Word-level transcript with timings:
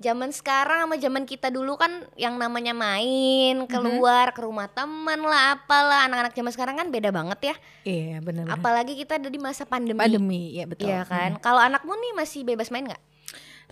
Zaman 0.00 0.32
sekarang 0.32 0.88
sama 0.88 0.96
zaman 0.96 1.28
kita 1.28 1.52
dulu 1.52 1.76
kan 1.76 1.92
yang 2.16 2.40
namanya 2.40 2.72
main, 2.72 3.60
Mhm. 3.62 3.68
keluar 3.68 4.32
ke 4.32 4.40
rumah 4.40 4.66
teman 4.66 5.20
lah, 5.20 5.54
apalah. 5.60 6.08
Anak-anak 6.08 6.32
zaman 6.32 6.52
sekarang 6.52 6.74
kan 6.80 6.88
beda 6.88 7.12
banget 7.12 7.52
ya. 7.52 7.54
Iya 7.84 8.18
benar. 8.24 8.48
Apalagi 8.48 8.96
kita 8.96 9.20
ada 9.20 9.28
di 9.28 9.36
masa 9.38 9.68
pandemi. 9.68 10.00
Pandemi, 10.00 10.56
ya 10.56 10.64
betul. 10.64 10.88
Iya 10.88 11.04
kan. 11.04 11.36
Hmm. 11.36 11.42
Kalau 11.44 11.60
anakmu 11.60 11.92
nih 11.92 12.12
masih 12.16 12.42
bebas 12.42 12.72
main 12.72 12.88
nggak? 12.88 13.02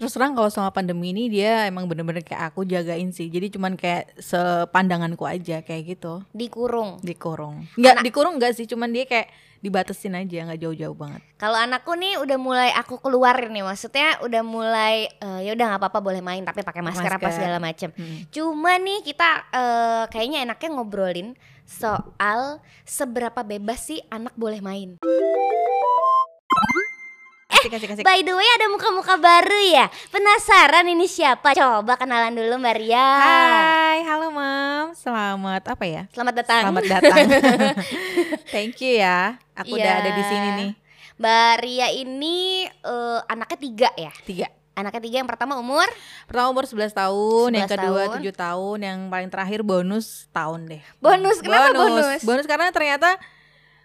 Terus 0.01 0.17
terang 0.17 0.33
kalau 0.33 0.49
selama 0.49 0.73
pandemi 0.73 1.13
ini 1.13 1.29
dia 1.29 1.69
emang 1.69 1.85
bener-bener 1.85 2.25
kayak 2.25 2.49
aku 2.49 2.65
jagain 2.65 3.13
sih. 3.13 3.29
Jadi 3.29 3.53
cuman 3.53 3.77
kayak 3.77 4.17
sepandanganku 4.17 5.29
aja 5.29 5.61
kayak 5.61 5.93
gitu. 5.93 6.25
Dikurung. 6.33 7.05
Dikurung. 7.05 7.69
Enggak 7.77 8.01
Anak- 8.01 8.05
dikurung 8.09 8.41
enggak 8.41 8.57
sih, 8.57 8.65
cuman 8.65 8.89
dia 8.89 9.05
kayak 9.05 9.29
dibatesin 9.61 10.17
aja, 10.17 10.49
nggak 10.49 10.57
jauh-jauh 10.57 10.97
banget. 10.97 11.21
Kalau 11.37 11.53
anakku 11.53 11.93
nih 11.93 12.17
udah 12.17 12.39
mulai 12.41 12.73
aku 12.73 12.97
keluarin 12.97 13.53
nih, 13.53 13.61
maksudnya 13.61 14.17
udah 14.25 14.41
mulai 14.41 15.05
eh, 15.13 15.41
ya 15.45 15.53
udah 15.53 15.67
nggak 15.69 15.81
apa-apa 15.85 16.01
boleh 16.01 16.25
main 16.25 16.41
tapi 16.41 16.65
pakai 16.65 16.81
masker, 16.81 17.05
apa 17.05 17.21
Masker. 17.21 17.37
segala 17.37 17.61
macem. 17.61 17.93
Hmm. 17.93 18.25
Cuma 18.33 18.81
nih 18.81 19.05
kita 19.05 19.29
eh, 19.53 20.05
kayaknya 20.09 20.49
enaknya 20.49 20.69
ngobrolin 20.73 21.37
soal 21.69 22.65
seberapa 22.89 23.45
bebas 23.45 23.85
sih 23.85 24.01
anak 24.09 24.33
boleh 24.33 24.65
main. 24.65 24.97
Kasih 27.61 27.77
kasih 27.77 27.89
kasih. 27.93 28.05
By 28.09 28.25
the 28.25 28.33
way 28.33 28.49
ada 28.57 28.73
muka-muka 28.73 29.21
baru 29.21 29.61
ya. 29.69 29.93
Penasaran 30.09 30.89
ini 30.89 31.05
siapa? 31.05 31.53
Coba 31.53 32.01
kenalan 32.01 32.33
dulu 32.33 32.57
Mbak 32.57 32.75
Ria. 32.81 32.97
Hai, 33.21 34.01
halo 34.09 34.33
Mam. 34.33 34.97
Selamat 34.97 35.69
apa 35.69 35.85
ya? 35.85 36.09
Selamat 36.09 36.41
datang. 36.41 36.63
Selamat 36.65 36.85
datang. 36.89 37.17
Thank 38.57 38.81
you 38.81 38.97
ya. 38.97 39.37
Aku 39.53 39.77
udah 39.77 39.93
Iya. 39.93 40.01
ada 40.01 40.11
di 40.17 40.25
sini 40.25 40.49
nih. 40.57 40.71
Mbak 41.21 41.53
Ria 41.61 41.89
ini 41.93 42.65
eh, 42.65 43.19
anaknya 43.29 43.59
tiga 43.61 43.91
ya. 43.93 44.13
Tiga. 44.25 44.49
Anaknya 44.73 45.05
tiga 45.05 45.17
yang 45.21 45.29
pertama 45.29 45.61
umur 45.61 45.85
Pertama 46.25 46.49
umur 46.49 46.65
11 46.65 46.97
tahun, 46.97 47.49
yang 47.53 47.69
11 47.69 47.77
kedua 47.77 48.03
tahun. 48.09 48.25
7 48.25 48.41
tahun, 48.41 48.79
yang 48.81 48.99
paling 49.13 49.29
terakhir 49.29 49.61
bonus 49.61 50.33
tahun 50.33 50.65
deh. 50.65 50.81
Bonus, 50.97 51.45
kenapa 51.45 51.77
bonus? 51.77 52.25
Bonus 52.25 52.49
karena 52.49 52.73
ternyata 52.73 53.21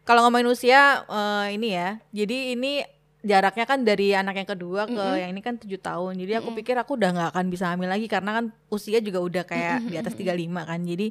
kalau 0.08 0.24
ngomongin 0.24 0.48
usia 0.48 1.04
eh, 1.04 1.60
ini 1.60 1.76
ya. 1.76 2.00
Jadi 2.16 2.56
ini 2.56 2.95
jaraknya 3.26 3.66
kan 3.66 3.82
dari 3.82 4.14
anak 4.14 4.38
yang 4.38 4.50
kedua 4.50 4.86
ke 4.86 4.94
Mm-mm. 4.94 5.18
yang 5.18 5.30
ini 5.34 5.42
kan 5.42 5.58
7 5.58 5.66
tahun. 5.82 6.14
Jadi 6.22 6.32
aku 6.38 6.54
Mm-mm. 6.54 6.60
pikir 6.62 6.76
aku 6.78 6.94
udah 6.94 7.10
nggak 7.12 7.30
akan 7.34 7.46
bisa 7.50 7.74
hamil 7.74 7.90
lagi 7.90 8.06
karena 8.06 8.38
kan 8.38 8.46
usia 8.70 9.02
juga 9.02 9.20
udah 9.20 9.44
kayak 9.44 9.90
di 9.90 9.98
atas 9.98 10.14
35 10.14 10.30
kan. 10.62 10.80
Jadi 10.86 11.10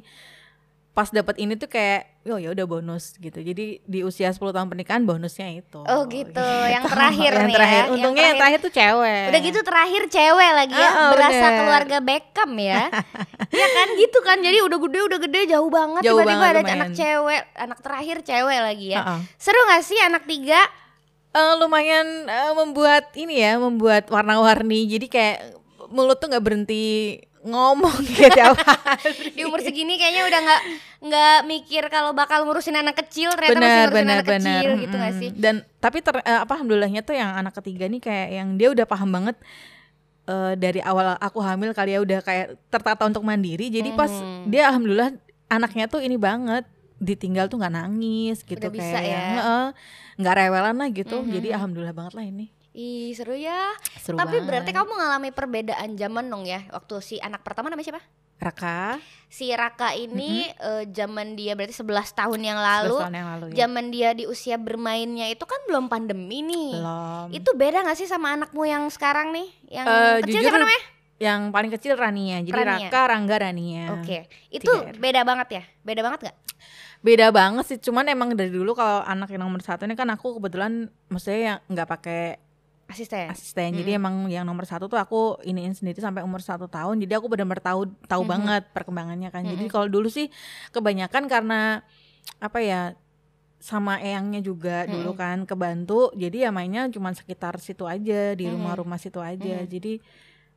pas 0.95 1.11
dapat 1.11 1.35
ini 1.43 1.59
tuh 1.59 1.67
kayak 1.67 2.23
oh 2.31 2.39
ya 2.39 2.55
udah 2.55 2.63
bonus 2.63 3.19
gitu. 3.19 3.35
Jadi 3.35 3.83
di 3.83 3.99
usia 3.99 4.31
10 4.31 4.39
tahun 4.39 4.71
pernikahan 4.71 5.03
bonusnya 5.03 5.51
itu. 5.51 5.83
Oh 5.83 6.07
gitu, 6.07 6.39
yang 6.71 6.87
terakhir 6.95 7.35
yang 7.35 7.45
nih 7.45 7.51
ya, 7.51 7.57
terakhir. 7.59 7.83
yang 7.83 7.93
Untungnya 7.99 8.23
yang 8.31 8.39
terakhir 8.39 8.59
tuh 8.63 8.71
cewek. 8.71 9.23
Udah 9.27 9.41
gitu 9.43 9.59
terakhir 9.59 10.01
cewek 10.07 10.51
lagi 10.55 10.79
ya, 10.79 10.89
berasa 11.11 11.35
bener. 11.35 11.57
keluarga 11.59 11.97
Beckham 11.99 12.51
ya. 12.55 12.83
ya 13.59 13.67
kan 13.75 13.87
gitu 13.99 14.19
kan. 14.23 14.37
Jadi 14.39 14.57
udah 14.63 14.77
gede 14.87 14.99
udah 15.03 15.19
gede 15.19 15.39
jauh 15.51 15.67
banget 15.67 16.01
tiba-tiba 16.07 16.45
ada 16.47 16.61
lumayan. 16.63 16.77
anak 16.79 16.89
cewek, 16.95 17.41
anak 17.59 17.79
terakhir 17.83 18.17
cewek 18.23 18.59
lagi 18.63 18.87
ya. 18.95 18.99
Heeh. 19.03 19.19
Seru 19.35 19.59
gak 19.67 19.83
sih 19.83 19.99
anak 19.99 20.23
tiga? 20.23 20.63
Eh, 21.35 21.53
lumayan 21.59 22.07
eh, 22.23 22.53
membuat 22.55 23.11
ini 23.13 23.43
ya, 23.43 23.59
membuat 23.59 24.07
warna-warni. 24.07 24.87
Jadi 24.87 25.07
kayak 25.07 25.37
mulut 25.91 26.15
tuh 26.15 26.31
nggak 26.31 26.39
berhenti 26.41 27.19
ngomong 27.43 27.91
gitu. 28.09 28.41
Di 29.37 29.43
umur 29.43 29.59
segini 29.59 29.99
kayaknya 29.99 30.25
udah 30.25 30.39
nggak 30.41 30.61
nggak 31.05 31.37
mikir 31.45 31.83
kalau 31.91 32.09
bakal 32.11 32.41
ngurusin 32.41 32.73
anak 32.73 32.97
kecil, 32.97 33.29
ternyata 33.29 33.53
masih 33.53 33.61
benar 33.61 33.83
ngurusin 33.83 33.93
benar 33.93 34.15
anak 34.15 34.25
benar 34.25 34.41
kecil 34.41 34.71
gitu 34.79 34.95
gak 34.95 35.13
sih? 35.13 35.29
dan 35.35 35.55
tapi 35.77 35.97
ter, 36.01 36.15
eh, 36.17 36.39
apa 36.41 36.49
alhamdulillahnya 36.49 37.05
tuh 37.05 37.13
yang 37.13 37.37
anak 37.37 37.53
ketiga 37.53 37.85
nih 37.85 38.01
kayak 38.01 38.27
yang 38.33 38.49
dia 38.55 38.73
udah 38.73 38.85
paham 38.89 39.13
banget 39.13 39.37
eh, 40.25 40.53
dari 40.57 40.81
awal 40.81 41.13
aku 41.21 41.37
hamil 41.37 41.69
kali 41.69 41.93
ya 41.93 42.01
udah 42.01 42.19
kayak 42.25 42.57
tertata 42.65 43.05
untuk 43.05 43.21
mandiri 43.21 43.69
jadi 43.69 43.93
pas 43.93 44.09
Mhm. 44.09 44.49
dia 44.49 44.65
alhamdulillah 44.65 45.13
anaknya 45.45 45.85
tuh 45.85 46.01
ini 46.01 46.17
banget 46.17 46.65
ditinggal 46.97 47.45
tuh 47.45 47.57
nggak 47.57 47.75
nangis 47.75 48.41
gitu 48.41 48.57
Udah 48.57 48.71
bisa 48.71 48.87
kayak 48.93 49.01
ya. 49.01 49.11
yang, 49.11 49.25
heeh, 49.35 49.65
nggak 50.17 50.35
rewelan 50.37 50.75
lah 50.75 50.89
gitu 50.89 51.17
Mhm. 51.19 51.31
jadi 51.31 51.47
alhamdulillah 51.53 51.93
banget 51.93 52.13
lah 52.13 52.25
ini 52.25 52.47
Ih 52.71 53.11
seru 53.11 53.31
ya. 53.33 53.71
seru 53.95 54.15
Tapi 54.15 54.35
banget. 54.35 54.45
berarti 54.45 54.71
kamu 54.71 54.89
mengalami 54.89 55.29
perbedaan 55.29 55.89
zaman 55.93 56.25
dong 56.25 56.43
ya 56.43 56.59
waktu 56.69 56.99
si 56.99 57.15
anak 57.17 57.39
pertama 57.39 57.67
namanya 57.67 57.87
siapa? 57.89 58.03
Raka 58.35 58.99
Si 59.25 59.47
Raka 59.49 59.91
ini 59.91 60.43
eh, 60.45 60.83
zaman 60.85 61.33
dia 61.33 61.55
berarti 61.55 61.71
11 61.73 61.87
tahun 62.13 62.35
yang 62.37 62.59
lalu, 62.59 62.91
11 62.93 63.03
tahun 63.05 63.15
yang 63.15 63.27
lalu 63.29 63.45
ya 63.45 63.55
zaman 63.57 63.85
dia 63.87 64.09
di 64.11 64.23
usia 64.25 64.55
bermainnya 64.55 65.27
itu 65.29 65.39
kan 65.41 65.55
belum 65.65 65.87
pandemi 65.87 66.39
nih. 66.41 66.71
belum 66.73 67.27
Itu 67.33 67.49
beda 67.53 67.79
gak 67.81 67.95
sih 67.95 68.05
sama 68.05 68.31
anakmu 68.33 68.63
yang 68.63 68.87
sekarang 68.89 69.31
nih? 69.31 69.47
Yang 69.69 69.85
Eh, 69.87 70.15
kecil 70.21 70.27
jujur, 70.33 70.43
siapa 70.45 70.59
namanya? 70.61 70.83
yang 71.15 71.41
paling 71.49 71.71
kecil 71.71 71.93
Rania 71.95 72.37
jadi 72.41 72.51
Rania. 72.51 72.75
Raka 72.85 73.01
Rangga 73.07 73.35
Rania 73.41 73.83
Oke. 73.93 74.27
Itu 74.49 74.67
tiga 74.67 74.91
beda 74.93 75.21
banget 75.23 75.47
ya? 75.49 75.63
Beda 75.81 76.01
banget 76.01 76.19
gak? 76.27 76.35
Beda 77.05 77.29
banget 77.29 77.65
sih 77.67 77.77
cuman 77.77 78.09
emang 78.09 78.33
dari 78.33 78.49
dulu 78.49 78.73
kalau 78.73 79.05
anak 79.05 79.29
yang 79.29 79.45
nomor 79.45 79.61
satu 79.61 79.85
ini 79.85 79.93
kan 79.93 80.09
aku 80.09 80.41
kebetulan 80.41 80.89
maksudnya 81.05 81.39
yang 81.39 81.57
nggak 81.69 81.85
pakai 81.87 82.21
Asisten. 82.85 83.29
asisten 83.29 83.69
jadi 83.75 83.97
emang 83.97 84.25
yang 84.25 84.41
nomor 84.41 84.65
satu 84.65 84.85
tuh 84.85 84.97
aku 84.97 85.41
iniin 85.41 85.73
sendiri 85.73 85.97
sampai 85.97 86.21
umur 86.21 86.41
satu 86.41 86.65
tahun 86.65 86.97
jadi 86.97 87.17
aku 87.17 87.29
benar-benar 87.29 87.57
tahu 87.59 87.81
tahu 88.05 88.21
Mhm. 88.21 88.29
banget 88.29 88.63
perkembangannya 88.73 89.29
kan 89.29 89.41
jadi 89.41 89.65
Mhm. 89.65 89.69
kalau 89.69 89.85
dulu 89.85 90.05
sih 90.05 90.29
kebanyakan 90.69 91.25
karena 91.25 91.81
apa 92.37 92.59
ya 92.59 92.81
sama 93.57 93.97
eyangnya 93.97 94.41
juga 94.41 94.85
dulu 94.85 95.13
Mhm. 95.13 95.17
kan 95.17 95.37
kebantu 95.43 96.13
jadi 96.13 96.45
ya 96.45 96.49
mainnya 96.49 96.85
cuma 96.89 97.09
sekitar 97.11 97.57
situ 97.57 97.85
aja 97.85 98.33
di 98.33 98.45
rumah-rumah 98.45 98.97
situ 98.97 99.17
aja 99.17 99.61
Mhm. 99.61 99.67
jadi 99.67 99.93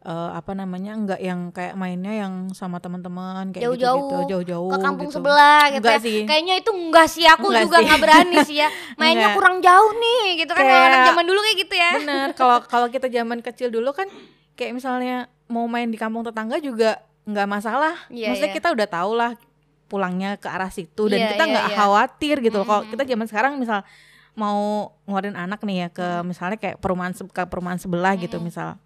eh, 0.00 0.30
apa 0.30 0.52
namanya 0.52 0.94
nggak 0.94 1.20
yang 1.20 1.40
kayak 1.50 1.74
mainnya 1.74 2.14
yang 2.16 2.32
sama 2.52 2.78
teman-teman 2.78 3.50
kayak 3.50 3.66
Jauh-jauh, 3.66 3.98
gitu-gitu 3.98 4.18
jauh-jauh 4.30 4.70
Ke 4.70 4.78
kampung 4.78 5.06
gitu. 5.06 5.18
sebelah 5.18 5.62
gitu 5.68 5.82
Enggak 5.82 5.98
ya. 5.98 6.04
sih. 6.04 6.18
Kayaknya 6.22 6.54
itu 6.56 6.70
enggak 6.70 7.06
sih 7.08 7.24
aku 7.24 7.46
Enggak 7.48 7.62
juga 7.64 7.76
nggak 7.82 8.00
berani 8.00 8.36
sih 8.42 8.56
ya. 8.56 8.68
Mainnya 8.98 9.18
Enggak. 9.26 9.36
kurang 9.36 9.56
jauh 9.58 9.90
nih 9.92 10.22
gitu 10.38 10.52
kan 10.52 10.62
kalau 10.62 10.78
anak 10.80 10.90
Kayak- 10.94 11.08
zaman 11.08 11.24
dulu 11.26 11.38
kayak 11.40 11.58
gitu 11.58 11.74
ya. 11.74 11.92
Bener, 11.96 12.28
kalau 12.32 12.56
kalau 12.62 12.86
kita 12.86 13.06
zaman 13.06 13.38
kecil 13.40 13.68
dulu 13.68 13.90
kan 13.90 14.06
kayak 14.54 14.72
misalnya 14.72 15.16
mau 15.46 15.64
main 15.64 15.86
di 15.86 15.96
kampung 15.96 16.22
tetangga 16.22 16.58
juga 16.58 16.98
nggak 17.24 17.46
masalah. 17.46 17.94
Iya, 18.08 18.30
Maksudnya 18.30 18.50
iya. 18.50 18.56
kita 18.56 18.68
udah 18.70 18.88
tahu 18.88 19.12
lah 19.14 19.32
pulangnya 19.84 20.36
ke 20.36 20.46
arah 20.46 20.68
situ 20.68 21.08
dan 21.08 21.18
Iya, 21.18 21.28
kita 21.32 21.42
iya, 21.42 21.50
nggak 21.50 21.66
iya. 21.66 21.76
khawatir 21.76 22.36
gitu. 22.40 22.60
Kalau 22.60 22.82
Mm-mm. 22.82 22.92
kita 22.92 23.02
zaman 23.04 23.26
sekarang 23.26 23.52
misal 23.56 23.80
mau 24.32 24.60
ngeluarin 25.04 25.34
anak 25.34 25.60
nih 25.60 25.76
ya 25.76 25.88
ke 25.90 26.06
misalnya 26.22 26.56
kayak 26.56 26.78
perumahan 26.78 27.10
ke 27.10 27.42
perumahan 27.44 27.76
sebelah 27.76 28.14
gitu 28.14 28.36
Mm-mm. 28.36 28.46
misal. 28.46 28.78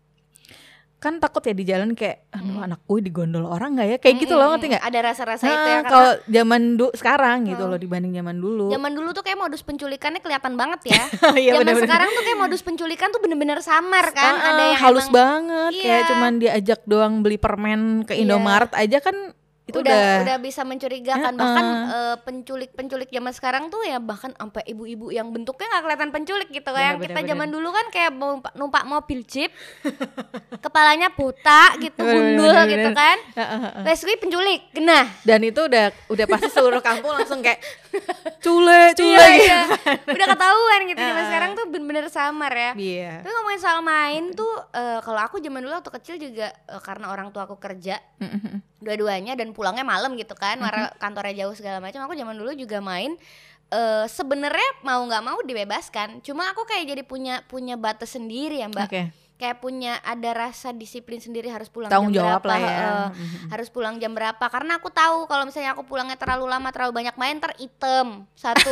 Kan 1.03 1.19
takut 1.19 1.43
ya 1.43 1.51
di 1.51 1.67
jalan 1.67 1.93
kayak 1.93 2.31
aduh 2.31 2.47
Mm-mm. 2.55 2.63
anak 2.63 2.81
gue 2.81 2.99
digondol 3.03 3.43
orang 3.45 3.75
nggak 3.75 3.89
ya? 3.89 3.97
Kayak 3.99 4.17
gitu 4.23 4.35
loh 4.35 4.47
ngerti 4.49 4.67
nggak? 4.71 4.85
Ada 4.85 4.99
rasa-rasa 5.03 5.45
itu 5.45 5.69
ya 5.69 5.75
Nah, 5.75 5.83
kalau 5.85 6.13
zaman 6.25 6.63
dulu 6.73 6.91
sekarang 6.95 7.37
gitu 7.45 7.59
Hmm. 7.59 7.71
loh 7.71 7.77
dibanding 7.77 8.15
zaman 8.15 8.37
dulu. 8.37 8.71
zaman 8.71 8.93
dulu 8.93 9.09
tuh 9.11 9.21
kayak 9.21 9.35
modus 9.37 9.61
penculikannya 9.61 10.21
kelihatan 10.21 10.55
banget 10.55 10.81
ya. 10.87 11.03
Iya, 11.35 11.51
zaman 11.53 11.61
bener-bener. 11.61 11.85
sekarang 11.85 12.09
tuh 12.09 12.23
kayak 12.23 12.39
modus 12.39 12.63
penculikan 12.63 13.09
tuh 13.11 13.19
bener-bener 13.19 13.59
samar 13.59 14.07
kan. 14.11 14.33
Ah, 14.33 14.49
ada 14.49 14.63
yang 14.65 14.79
halus 14.81 15.05
emang 15.05 15.15
banget 15.19 15.73
kayak 15.77 15.91
Iya. 15.99 16.09
cuman 16.09 16.33
diajak 16.39 16.81
doang 16.87 17.15
beli 17.21 17.37
permen 17.37 17.81
ke 18.07 18.15
Iya. 18.15 18.23
Indomaret 18.23 18.71
aja 18.71 18.99
kan 19.01 19.17
itu 19.63 19.79
udah, 19.79 19.95
udah, 19.95 20.23
udah 20.27 20.37
bisa 20.43 20.67
mencurigakan. 20.67 21.33
Heeh. 21.33 21.41
bahkan 21.41 21.67
eh, 21.87 22.17
penculik-penculik 22.27 23.09
zaman 23.15 23.33
sekarang 23.33 23.65
tuh 23.71 23.83
ya 23.87 24.03
bahkan 24.03 24.35
sampai 24.35 24.67
ibu-ibu 24.67 25.15
yang 25.15 25.31
bentuknya 25.31 25.71
nggak 25.71 25.83
kelihatan 25.87 26.11
penculik 26.11 26.49
gitu 26.51 26.71
kayak 26.75 26.87
yang 26.95 26.99
Bener, 26.99 27.07
kita 27.15 27.21
bener, 27.23 27.31
zaman 27.31 27.49
dulu 27.55 27.69
kan 27.71 27.87
kayak 27.95 28.11
numpak, 28.11 28.53
numpak 28.59 28.83
mobil 28.85 29.21
jeep 29.23 29.55
kepalanya 30.59 31.15
buta 31.15 31.79
gitu 31.79 32.03
gundul 32.03 32.51
bener, 32.51 32.71
gitu 32.75 32.91
kan. 32.91 33.17
Heeh. 33.39 33.61
Les 33.87 34.01
gue 34.03 34.17
penculik. 34.19 34.61
Genah 34.75 35.07
dan 35.23 35.41
itu 35.47 35.61
udah 35.63 35.95
udah 36.11 36.27
pasti 36.27 36.49
seluruh 36.51 36.83
kampung 36.83 37.15
langsung 37.15 37.39
kayak 37.39 37.63
cule 38.41 38.83
cule 38.93 39.15
iya, 39.15 39.27
iya. 39.37 39.61
udah 40.07 40.27
ketahuan 40.33 40.81
gitu 40.87 40.99
zaman 40.99 41.15
Heeh. 41.15 41.29
sekarang 41.29 41.51
tuh 41.53 41.65
bener-bener 41.69 42.07
samar 42.09 42.53
ya 42.53 42.71
Iya. 42.75 43.13
tapi 43.21 43.33
ngomongin 43.33 43.61
soal 43.61 43.81
main 43.81 44.23
tuh 44.33 44.49
eh, 44.73 44.99
kalau 45.01 45.21
aku 45.21 45.39
zaman 45.39 45.61
dulu 45.61 45.73
waktu 45.73 45.93
kecil 46.01 46.17
juga 46.17 46.51
eh, 46.51 46.81
karena 46.81 47.09
orang 47.09 47.31
tua 47.31 47.45
aku 47.45 47.57
kerja 47.57 48.01
dua-duanya 48.79 49.39
dan 49.39 49.53
pulangnya 49.53 49.87
malam 49.87 50.17
gitu 50.17 50.35
kan 50.35 50.59
karena 50.59 50.91
kantornya 50.99 51.45
jauh 51.45 51.55
segala 51.55 51.79
macam 51.79 52.03
aku 52.03 52.15
zaman 52.15 52.35
dulu 52.35 52.51
juga 52.53 52.83
main 52.83 53.15
eh 53.69 54.05
sebenarnya 54.05 54.85
mau 54.85 55.01
nggak 55.01 55.25
mau 55.25 55.39
dibebaskan 55.41 56.21
cuma 56.21 56.51
aku 56.51 56.69
kayak 56.69 56.93
jadi 56.93 57.03
punya 57.03 57.41
punya 57.47 57.81
batas 57.81 58.13
sendiri 58.13 58.61
ya 58.61 58.69
mbak 58.69 58.89
Oke. 58.91 59.03
Kayak 59.43 59.59
punya 59.59 59.99
ada 60.01 60.31
rasa 60.31 60.71
disiplin 60.71 61.19
sendiri 61.19 61.51
harus 61.51 61.67
pulang 61.67 61.91
Tanggung 61.91 62.15
jam 62.15 62.23
jawab 62.23 62.39
berapa 62.39 62.47
lah 62.47 62.61
ya. 62.63 62.87
Mhm. 63.11 63.51
harus 63.51 63.69
pulang 63.69 63.99
jam 63.99 64.15
berapa 64.15 64.45
karena 64.47 64.79
aku 64.79 64.87
tahu 64.89 65.27
kalau 65.27 65.43
misalnya 65.43 65.75
aku 65.75 65.83
pulangnya 65.83 66.15
terlalu 66.15 66.47
lama 66.47 66.71
terlalu 66.71 67.03
banyak 67.03 67.19
main 67.19 67.37
ter 67.37 67.51
item 67.59 68.23
satu 68.33 68.71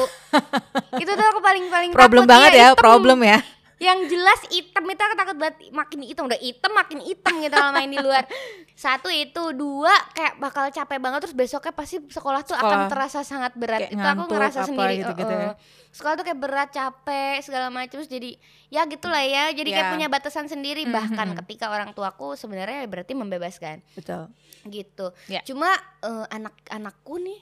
itu 1.03 1.11
tuh 1.11 1.27
aku 1.27 1.43
paling 1.43 1.67
paling 1.67 1.91
Problem 1.91 2.23
takut, 2.23 2.31
banget 2.31 2.51
ya, 2.55 2.69
item. 2.71 2.79
problem 2.79 3.19
ya. 3.21 3.39
Yang 3.81 4.05
jelas 4.07 4.45
item 4.53 4.85
itu 4.87 5.01
aku 5.01 5.15
takut 5.17 5.37
banget 5.41 5.57
makin 5.73 6.05
item 6.05 6.29
udah 6.29 6.37
item 6.37 6.73
makin 6.73 6.99
item 7.01 7.35
gitu 7.41 7.55
kalau 7.55 7.73
main 7.73 7.89
di 7.89 7.97
luar 7.97 8.25
Satu 8.81 9.13
itu, 9.13 9.53
dua 9.53 9.93
kayak 10.17 10.41
bakal 10.41 10.65
capek 10.69 10.97
banget 10.97 11.21
terus 11.21 11.37
besoknya 11.37 11.69
pasti 11.69 12.01
sekolah 12.01 12.41
tuh 12.41 12.57
akan 12.57 12.65
Sekolah. 12.65 12.89
terasa 12.89 13.21
sangat 13.21 13.53
berat. 13.53 13.85
Kayak 13.85 13.93
itu 13.93 14.01
aku 14.01 14.09
ngantuk, 14.17 14.33
ngerasa 14.33 14.59
apa 14.59 14.69
sendiri. 14.73 14.95
gitu-gitu 14.97 15.33
uh-uh. 15.33 15.45
ya. 15.45 15.53
Sekolah 15.93 16.15
tuh 16.17 16.25
kayak 16.25 16.41
berat, 16.41 16.69
capek 16.73 17.37
segala 17.41 17.67
macam 17.69 17.93
terus 17.93 18.09
jadi 18.09 18.31
ya 18.69 18.89
gitulah 18.89 19.21
ya. 19.21 19.53
Jadi 19.53 19.69
kayak 19.69 19.85
Ya. 19.85 19.93
punya 19.93 20.09
batasan 20.09 20.49
sendiri 20.49 20.89
Mhm. 20.89 20.93
bahkan 20.93 21.29
ketika 21.45 21.69
orang 21.69 21.93
tuaku 21.93 22.41
sebenarnya 22.41 22.81
berarti 22.85 23.13
membebaskan 23.13 23.85
betul 23.93 24.33
gitu. 24.65 25.13
Ya. 25.27 25.45
Cuma 25.45 25.69
eh, 26.01 26.27
anak-anakku 26.33 27.21
nih 27.21 27.41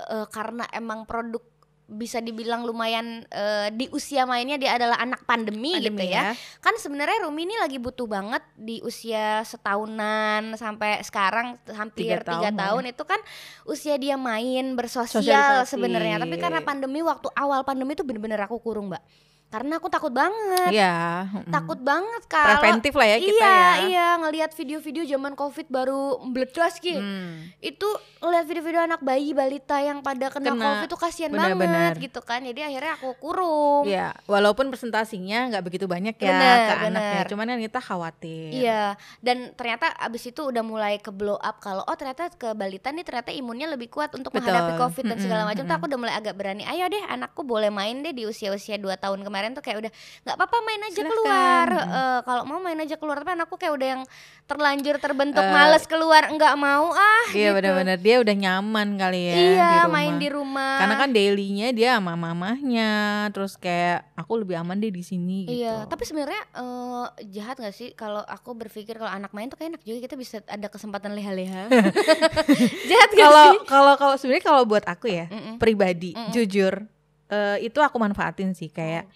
eh, 0.00 0.26
karena 0.30 0.62
emang 0.70 1.10
produk 1.10 1.42
bisa 1.88 2.20
dibilang 2.20 2.68
lumayan 2.68 3.24
eh, 3.32 3.72
di 3.72 3.88
usia 3.96 4.28
mainnya 4.28 4.60
dia 4.60 4.76
adalah 4.76 5.00
anak 5.00 5.24
pandemi, 5.24 5.72
gitu 5.80 5.96
Pandemi 5.96 6.12
ya. 6.12 6.36
Kan 6.60 6.76
sebenarnya 6.76 7.24
Rumi 7.24 7.48
ini 7.48 7.56
lagi 7.56 7.80
butuh 7.80 8.04
banget 8.04 8.44
di 8.60 8.84
usia 8.84 9.40
setahunan 9.48 10.52
sampai 10.60 11.00
sekarang 11.00 11.56
hampir 11.72 12.20
Tiga 12.20 12.28
tiga 12.28 12.50
tahun 12.52 12.60
tahun, 12.60 12.82
itu 12.92 13.02
kan 13.08 13.20
usia 13.64 13.96
dia 13.96 14.20
main 14.20 14.76
bersosial 14.76 15.64
sebenarnya. 15.64 16.20
Tapi 16.20 16.36
karena 16.36 16.60
pandemi 16.60 17.00
waktu 17.00 17.32
awal 17.32 17.64
pandemi 17.64 17.96
itu 17.96 18.04
bener-bener 18.04 18.38
aku 18.44 18.60
kurung, 18.60 18.92
Mbak. 18.92 19.02
Karena 19.48 19.80
aku 19.80 19.88
takut 19.88 20.12
banget. 20.12 20.68
Iya 20.68 21.24
mm. 21.24 21.48
Takut 21.48 21.80
banget 21.80 22.22
kalau 22.28 22.60
preventif 22.60 22.92
lah 22.92 23.06
ya 23.08 23.16
kita 23.16 23.32
iya, 23.40 23.48
ya 23.48 23.72
iya 23.88 24.08
ngelihat 24.20 24.50
video-video 24.52 25.02
zaman 25.04 25.32
Covid 25.32 25.66
baru 25.68 26.20
meledas 26.20 26.76
gitu 26.76 26.98
Hmm. 26.98 27.48
itu 27.62 27.86
ngeliat 28.20 28.44
video-video 28.44 28.80
anak 28.82 29.00
bayi 29.00 29.30
balita 29.30 29.78
yang 29.78 30.02
pada 30.02 30.28
kena, 30.28 30.50
Kena, 30.50 30.60
covid 30.60 30.88
tuh 30.90 30.98
kasihan 30.98 31.30
banget 31.30 31.94
gitu 32.02 32.20
kan 32.20 32.42
jadi 32.42 32.66
akhirnya 32.66 32.98
aku 32.98 33.14
kurung 33.16 33.86
Iya, 33.86 34.12
walaupun 34.26 34.68
presentasinya 34.68 35.48
nggak 35.48 35.62
begitu 35.62 35.86
banyak 35.86 36.18
ya 36.18 36.26
Bener, 36.34 36.56
ke 36.58 36.74
bener. 36.74 36.88
anaknya, 36.90 37.20
cuman 37.30 37.46
kan 37.46 37.58
kita 37.62 37.80
khawatir. 37.80 38.48
Iya, 38.50 38.82
dan 39.22 39.54
ternyata 39.54 39.94
abis 40.02 40.28
itu 40.28 40.42
udah 40.42 40.60
mulai 40.66 40.98
ke 40.98 41.14
blow 41.14 41.38
up 41.38 41.62
kalau 41.62 41.86
oh 41.86 41.96
ternyata 41.96 42.28
ke 42.34 42.52
balita 42.52 42.90
nih 42.90 43.06
ternyata 43.06 43.30
imunnya 43.30 43.70
lebih 43.70 43.88
kuat 43.88 44.10
untuk 44.18 44.34
Betul. 44.34 44.50
menghadapi 44.50 44.72
covid 44.76 45.04
dan 45.06 45.18
segala 45.22 45.42
macam. 45.46 45.62
Tuh 45.64 45.76
aku 45.78 45.86
udah 45.86 46.00
mulai 46.00 46.14
agak 46.18 46.34
berani. 46.34 46.66
Ayo 46.66 46.90
deh, 46.90 47.02
anakku 47.06 47.46
boleh 47.46 47.70
main 47.70 48.02
deh 48.02 48.10
di 48.10 48.26
usia-usia 48.26 48.76
2 48.76 48.98
tahun 48.98 49.22
kemarin 49.22 49.37
tuh 49.48 49.60
kayak 49.60 49.78
udah 49.78 49.92
nggak 50.22 50.34
apa-apa 50.34 50.56
main 50.60 50.80
aja 50.82 50.94
Silahkan. 50.96 51.10
keluar. 51.12 51.68
Eh, 51.70 52.20
kalau 52.22 52.42
mau 52.44 52.58
main 52.58 52.78
aja 52.78 52.94
keluar, 52.94 53.16
tapi 53.16 53.30
anakku 53.32 53.54
kayak 53.54 53.72
udah 53.72 53.88
yang 53.88 54.02
terlanjur 54.44 54.96
terbentuk 54.96 55.40
Eh, 55.40 55.50
males 55.50 55.84
keluar, 55.84 56.26
nggak 56.26 56.54
mau 56.54 56.90
ah. 56.90 57.24
Iya 57.28 57.48
gitu. 57.48 57.56
benar-benar 57.56 57.98
dia 57.98 58.16
udah 58.16 58.34
nyaman 58.34 58.88
kali 58.96 59.20
ya 59.22 59.34
Iya, 59.34 59.44
di 59.44 59.78
rumah. 59.78 59.88
main 59.90 60.14
di 60.16 60.28
rumah. 60.28 60.74
Karena 60.78 60.94
kan 60.96 61.10
dailynya 61.10 61.66
dia 61.70 61.90
sama 61.94 62.14
mamahnya, 62.14 62.90
terus 63.30 63.54
kayak 63.54 64.08
aku 64.14 64.32
lebih 64.38 64.56
aman 64.56 64.76
deh 64.76 64.88
di 64.88 65.00
sini 65.00 65.44
gitu. 65.44 65.60
Iya, 65.60 65.84
tapi 65.84 66.02
sebenarnya 66.02 66.42
eh, 66.54 67.04
jahat 67.30 67.56
gak 67.56 67.70
sih 67.70 67.92
kalau 67.92 68.20
aku 68.20 68.56
berpikir 68.56 68.96
kalau 68.96 69.10
anak 69.10 69.30
main 69.30 69.46
tuh 69.46 69.54
kayak 69.54 69.70
enak 69.70 69.82
juga 69.82 69.98
kita 70.02 70.14
bisa 70.14 70.36
ada 70.42 70.66
kesempatan 70.66 71.12
leha-leha. 71.12 71.68
jahat 72.90 73.10
gak 73.10 73.20
kalau 73.20 73.46
sih? 73.46 73.58
kalau 73.64 73.94
kalau 73.96 74.14
sebenarnya 74.16 74.44
kalau 74.44 74.62
buat 74.64 74.84
aku 74.84 75.06
ya 75.08 75.26
Mm-mm. 75.28 75.56
pribadi 75.58 76.12
Mm-mm. 76.12 76.30
jujur 76.30 76.88
eh, 77.28 77.56
itu 77.62 77.78
aku 77.78 77.96
manfaatin 77.96 78.52
sih 78.52 78.68
kayak 78.68 79.06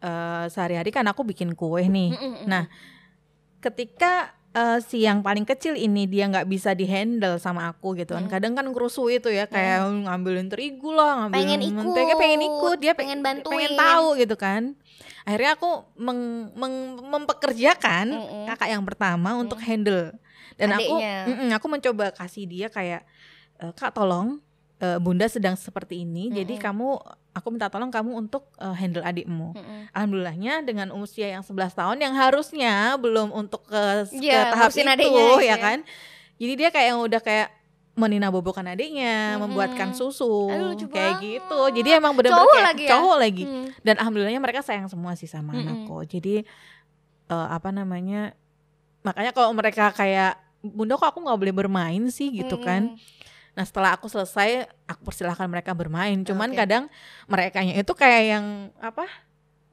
eh, 0.00 0.44
sehari-hari 0.48 0.90
kan 0.90 1.06
aku 1.06 1.22
bikin 1.22 1.54
kue 1.54 1.86
nih. 1.86 2.10
Nah, 2.44 2.68
ketika 3.58 4.34
eh, 4.52 4.78
si 4.78 5.02
yang 5.02 5.18
paling 5.18 5.42
kecil 5.42 5.74
ini 5.74 6.06
dia 6.06 6.28
nggak 6.28 6.46
bisa 6.46 6.72
dihandle 6.72 7.40
sama 7.40 7.66
aku 7.66 7.96
gitu 7.96 8.14
kan. 8.14 8.26
Mm. 8.26 8.30
Kadang 8.30 8.52
kan 8.54 8.66
ngerusuh 8.68 9.10
itu 9.10 9.32
ya 9.32 9.48
kayak 9.48 9.82
ngambilin 10.04 10.46
terigu 10.46 10.92
lah, 10.92 11.26
ngambilin 11.26 11.40
pengen 11.40 11.60
ikut, 11.64 11.74
mentega, 11.80 12.14
pengen 12.14 12.40
ikut, 12.44 12.76
dia 12.78 12.92
pengen 12.92 13.18
pengen 13.18 13.42
bantuin. 13.42 13.70
tahu 13.74 14.06
gitu 14.14 14.36
kan. 14.36 14.62
Akhirnya 15.24 15.56
aku 15.56 15.70
meng- 15.96 16.52
meng- 16.52 17.00
mempekerjakan 17.00 18.06
Mm-mm. 18.12 18.44
kakak 18.52 18.68
yang 18.76 18.84
pertama 18.84 19.34
untuk 19.34 19.56
handle. 19.58 20.12
Dan 20.54 20.70
aku 20.70 21.00
Adiknya. 21.00 21.16
mm-mm, 21.26 21.48
aku 21.50 21.66
mencoba 21.66 22.14
kasih 22.14 22.44
dia 22.46 22.68
kayak 22.68 23.02
"Eh, 23.58 23.72
Kak 23.72 23.90
tolong 23.90 24.43
eh, 24.76 24.98
Bunda 24.98 25.26
sedang 25.26 25.54
seperti 25.54 26.00
ini, 26.00 26.28
jadi 26.28 26.50
Mm-mm. 26.52 26.64
kamu 26.64 26.88
aku 27.32 27.46
minta 27.48 27.66
tolong 27.66 27.88
kamu 27.88 28.10
untuk 28.16 28.50
eh, 28.56 28.74
handle 28.74 29.02
adikmu. 29.02 29.52
Mm-mm. 29.52 29.80
Alhamdulillahnya 29.90 30.62
dengan 30.62 30.90
usia 30.92 31.30
yang 31.30 31.42
11 31.42 31.50
tahun 31.72 31.96
yang 31.98 32.14
harusnya 32.14 32.74
belum 32.96 33.30
untuk 33.30 33.64
ke, 33.64 33.82
ke 34.08 34.18
Iya, 34.20 34.50
tahap 34.50 34.70
itu 34.70 34.82
adiknya 34.82 35.26
ya 35.38 35.44
ya. 35.44 35.56
kan. 35.56 35.78
Jadi 36.34 36.52
dia 36.54 36.68
kayak 36.68 36.86
yang 36.88 37.00
udah 37.00 37.20
kayak 37.20 37.48
menina 37.94 38.26
bobokan 38.26 38.66
adiknya, 38.66 39.34
Mm-mm. 39.34 39.46
membuatkan 39.46 39.94
susu 39.94 40.50
Aduh, 40.50 40.74
kayak 40.84 41.22
banget. 41.22 41.26
gitu. 41.38 41.60
Jadi 41.72 41.88
emang 41.92 42.12
benar-benar 42.12 42.42
Cowok 42.42 42.50
kayak 42.52 42.66
lagi 42.66 42.82
ya? 42.82 42.90
cowok 42.90 43.16
lagi. 43.16 43.44
Hmm. 43.44 43.66
Dan 43.80 43.94
alhamdulillahnya 43.96 44.42
mereka 44.42 44.60
sayang 44.60 44.86
semua 44.86 45.14
sih 45.14 45.26
sama 45.26 45.54
Mm-mm. 45.54 45.62
anakku. 45.86 46.02
Jadi 46.04 46.42
eh, 47.24 47.48
apa 47.48 47.70
namanya? 47.70 48.34
Makanya 49.00 49.30
kalau 49.30 49.52
mereka 49.52 49.90
kayak 49.90 50.34
Bunda 50.60 50.96
kok 50.96 51.06
aku 51.06 51.20
nggak 51.20 51.36
boleh 51.36 51.54
bermain 51.54 52.02
sih 52.08 52.32
gitu 52.32 52.56
kan. 52.58 52.96
Nah 53.54 53.64
setelah 53.64 53.94
aku 53.94 54.06
selesai, 54.06 54.66
aku 54.84 55.02
persilahkan 55.02 55.46
mereka 55.46 55.70
bermain. 55.72 56.20
Cuman 56.20 56.50
Oke. 56.50 56.58
kadang 56.58 56.84
mereka 57.26 57.62
itu 57.62 57.92
kayak 57.94 58.22
yang 58.28 58.44
apa? 58.78 59.06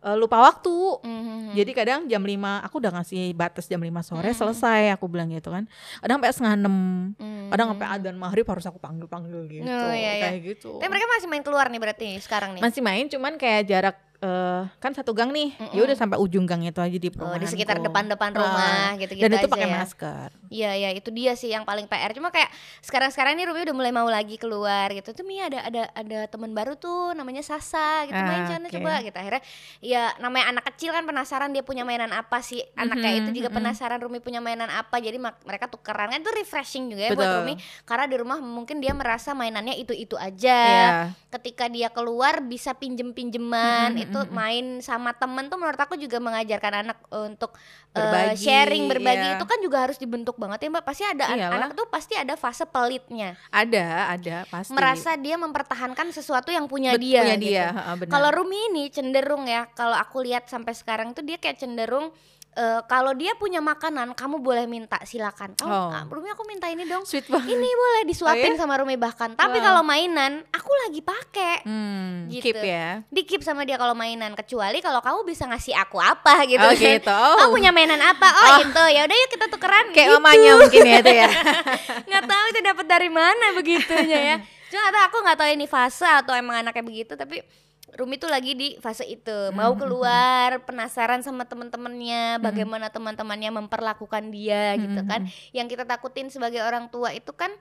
eh, 0.02 0.18
lupa 0.18 0.42
waktu. 0.42 0.74
Mhm. 1.06 1.54
Jadi 1.54 1.72
kadang 1.78 2.00
jam 2.10 2.26
5 2.26 2.58
aku 2.66 2.82
udah 2.82 2.90
ngasih 2.90 3.38
batas 3.38 3.70
jam 3.70 3.78
5 3.78 4.02
sore 4.02 4.34
Mm. 4.34 4.38
selesai 4.38 4.98
aku 4.98 5.06
bilang 5.06 5.30
gitu 5.30 5.54
kan. 5.54 5.70
Kadang 6.02 6.18
sampai 6.18 6.34
setengah 6.34 6.56
enam, 6.58 6.76
Mhm. 7.14 7.54
kadang 7.54 7.68
sampai 7.70 7.86
adzan 7.86 8.18
maghrib 8.18 8.46
harus 8.50 8.66
aku 8.66 8.82
panggil-panggil 8.82 9.46
gitu. 9.46 9.70
Oh, 9.70 9.94
iya, 9.94 10.18
iya. 10.18 10.24
Kayak 10.26 10.42
gitu. 10.42 10.82
Tapi 10.82 10.90
mereka 10.90 11.06
masih 11.06 11.28
main 11.30 11.44
keluar 11.46 11.70
nih 11.70 11.78
berarti 11.78 12.08
sekarang 12.18 12.58
nih. 12.58 12.62
Masih 12.66 12.82
main 12.82 13.06
cuman 13.06 13.38
kayak 13.38 13.62
jarak 13.70 13.96
eh, 14.22 14.62
kan 14.78 14.92
satu 14.92 15.12
gang 15.12 15.30
nih. 15.30 15.50
Ya 15.52 15.66
Mm-mm. 15.74 15.84
udah 15.84 15.98
sampai 15.98 16.18
ujung 16.18 16.46
gang 16.46 16.62
itu 16.62 16.78
aja 16.78 16.94
di 16.94 17.10
Oh, 17.14 17.34
di 17.34 17.46
sekitar 17.46 17.78
depan-depan 17.78 18.32
rumah 18.32 18.94
gitu-gitu 18.96 19.22
Dan 19.22 19.34
itu 19.36 19.42
aja 19.42 19.52
pakai 19.52 19.68
ya. 19.68 19.76
masker. 19.76 20.30
Iya 20.48 20.72
ya 20.76 20.90
itu 20.92 21.10
dia 21.10 21.34
sih 21.34 21.50
yang 21.50 21.64
paling 21.64 21.86
PR. 21.86 22.12
Cuma 22.12 22.30
kayak 22.30 22.48
sekarang-sekarang 22.80 23.34
ini 23.34 23.44
Rumi 23.44 23.62
udah 23.64 23.74
mulai 23.74 23.90
mau 23.90 24.06
lagi 24.06 24.36
keluar 24.36 24.92
gitu. 24.92 25.12
Tuh 25.12 25.24
Mia 25.24 25.48
ada 25.48 25.60
ada 25.62 25.82
ada 25.92 26.20
teman 26.28 26.52
baru 26.52 26.76
tuh 26.76 27.12
namanya 27.12 27.42
Sasa 27.42 28.06
gitu. 28.06 28.16
Main 28.16 28.44
Ah, 28.44 28.48
sana 28.52 28.66
oke. 28.66 28.74
coba 28.74 28.94
gitu. 29.00 29.16
Akhirnya 29.16 29.42
ya 29.80 30.04
namanya 30.18 30.46
anak 30.50 30.70
kecil 30.70 30.92
kan 30.92 31.04
penasaran 31.04 31.50
dia 31.50 31.62
punya 31.62 31.82
mainan 31.82 32.10
apa 32.10 32.40
sih. 32.40 32.62
Anak 32.76 33.00
kayak 33.00 33.16
Mhm, 33.16 33.22
itu 33.24 33.30
juga 33.38 33.50
mhm. 33.50 33.58
penasaran 33.58 34.00
Rumi 34.00 34.20
punya 34.20 34.38
mainan 34.38 34.68
apa. 34.68 34.98
Jadi 34.98 35.18
mereka 35.18 35.66
tukeran 35.66 36.10
kan 36.10 36.20
itu 36.20 36.32
refreshing 36.32 36.88
juga 36.88 37.02
ya 37.04 37.12
buat 37.12 37.22
Betul. 37.22 37.38
Rumi. 37.42 37.54
Karena 37.84 38.06
di 38.06 38.16
rumah 38.16 38.38
mungkin 38.38 38.78
dia 38.78 38.92
merasa 38.92 39.32
mainannya 39.32 39.76
itu-itu 39.76 40.14
aja. 40.14 40.60
Iya. 40.62 40.90
Ketika 41.32 41.66
dia 41.66 41.88
keluar 41.88 42.40
bisa 42.42 42.74
pinjem-pinjeman 42.74 43.94
Mhm, 43.94 44.04
itu 44.04 44.11
mhm. 44.12 44.32
main 44.36 44.66
sama 44.84 45.16
temen 45.16 45.48
tuh 45.48 45.56
menurut 45.56 45.80
aku 45.80 45.96
juga 45.96 46.20
mengajarkan 46.20 46.74
anak 46.84 46.98
untuk 47.08 47.56
eh, 47.96 48.00
Berbagi, 48.00 48.36
sharing 48.44 48.84
berbagi 48.92 49.28
iya. 49.32 49.36
itu 49.40 49.46
kan 49.48 49.60
juga 49.64 49.78
harus 49.88 49.96
dibentuk 49.96 50.36
banget 50.36 50.68
ya 50.68 50.70
mbak 50.70 50.84
pasti 50.84 51.04
ada 51.08 51.24
an- 51.32 51.40
Iyalah. 51.40 51.58
anak 51.64 51.70
tuh 51.80 51.88
pasti 51.88 52.14
ada 52.20 52.36
fase 52.36 52.68
pelitnya 52.68 53.40
Ada, 53.48 54.20
ada 54.20 54.38
pasti. 54.52 54.76
merasa 54.76 55.16
dia 55.16 55.40
mempertahankan 55.40 56.12
sesuatu 56.12 56.52
yang 56.52 56.68
punya 56.68 57.00
Bet- 57.00 57.04
dia 57.08 57.24
punya 57.24 57.36
gitu. 57.40 57.48
dia, 57.56 57.68
kalau 58.12 58.30
Rumi 58.36 58.76
ini 58.76 58.92
cenderung 58.92 59.48
ya 59.48 59.72
kalau 59.72 59.96
aku 59.96 60.20
lihat 60.28 60.52
sampai 60.52 60.76
sekarang 60.76 61.16
tuh 61.16 61.24
dia 61.24 61.40
kayak 61.40 61.56
cenderung 61.58 62.12
eh, 62.54 62.82
kalau 62.86 63.12
dia 63.12 63.32
punya 63.34 63.60
makanan 63.60 64.12
kamu 64.12 64.40
boleh 64.40 64.66
minta 64.66 65.00
silakan 65.02 65.56
oh, 65.60 65.68
Oh. 65.68 65.90
ah, 65.90 66.04
Rumi 66.04 66.28
aku 66.28 66.44
minta 66.44 66.68
ini 66.68 66.84
dong 66.84 67.02
sweet 67.02 67.24
banget. 67.26 67.48
ini 67.50 67.70
boleh 67.70 68.02
disuapin 68.04 68.54
Oh, 68.54 68.60
sama 68.60 68.76
Rumi 68.76 68.96
bahkan 68.96 69.34
tapi 69.34 69.58
Wow. 69.58 69.66
kalau 69.66 69.82
mainan 69.82 70.44
aku 70.48 70.72
lagi 70.84 71.00
pakai 71.00 71.56
Hmm, 71.64 72.28
Gitu. 72.28 72.44
keep 72.44 72.60
ya. 72.60 73.04
di 73.08 73.22
keep 73.24 73.40
sama 73.40 73.64
dia 73.64 73.76
kalau 73.76 73.92
mainan 73.92 74.32
kecuali 74.34 74.80
kalau 74.80 75.00
kamu 75.00 75.24
bisa 75.24 75.46
ngasih 75.46 75.76
aku 75.76 75.98
apa 75.98 76.44
gitu 76.44 76.60
Oh 76.60 76.74
gitu. 76.74 77.08
Oh. 77.10 77.36
Kamu 77.40 77.52
punya 77.52 77.72
mainan 77.72 78.00
apa? 78.00 78.28
Oh, 78.28 78.48
Oh. 78.52 78.60
itu. 78.62 78.84
Ya 78.92 79.04
udah 79.04 79.16
yuk 79.16 79.30
kita 79.30 79.46
tukeran. 79.48 79.86
Kayak 79.92 80.08
gitu. 80.08 80.18
mamanya 80.18 80.52
mungkin 80.58 80.82
ya 80.82 80.98
itu 81.00 81.14
ya. 81.14 81.30
nggak 82.08 82.24
tahu 82.26 82.44
itu 82.50 82.60
dapat 82.62 82.86
dari 82.86 83.10
mana 83.10 83.46
begitunya 83.54 84.20
ya. 84.20 84.36
Cuma 84.72 84.88
aku 85.04 85.18
nggak 85.20 85.38
tahu 85.38 85.50
ini 85.52 85.66
fase 85.66 86.08
atau 86.08 86.32
emang 86.32 86.64
anaknya 86.64 86.84
begitu 86.84 87.14
tapi 87.14 87.44
Rumi 87.92 88.16
tuh 88.16 88.32
lagi 88.32 88.56
di 88.56 88.68
fase 88.80 89.04
itu. 89.04 89.52
Mau 89.52 89.76
keluar 89.76 90.64
penasaran 90.64 91.20
sama 91.24 91.44
teman-temannya 91.44 92.40
bagaimana 92.40 92.88
teman-temannya 92.88 93.52
memperlakukan 93.52 94.32
dia 94.32 94.80
gitu 94.80 95.02
kan. 95.04 95.28
yang 95.52 95.68
kita 95.68 95.84
takutin 95.84 96.32
sebagai 96.32 96.64
orang 96.64 96.88
tua 96.88 97.12
itu 97.12 97.36
kan 97.36 97.52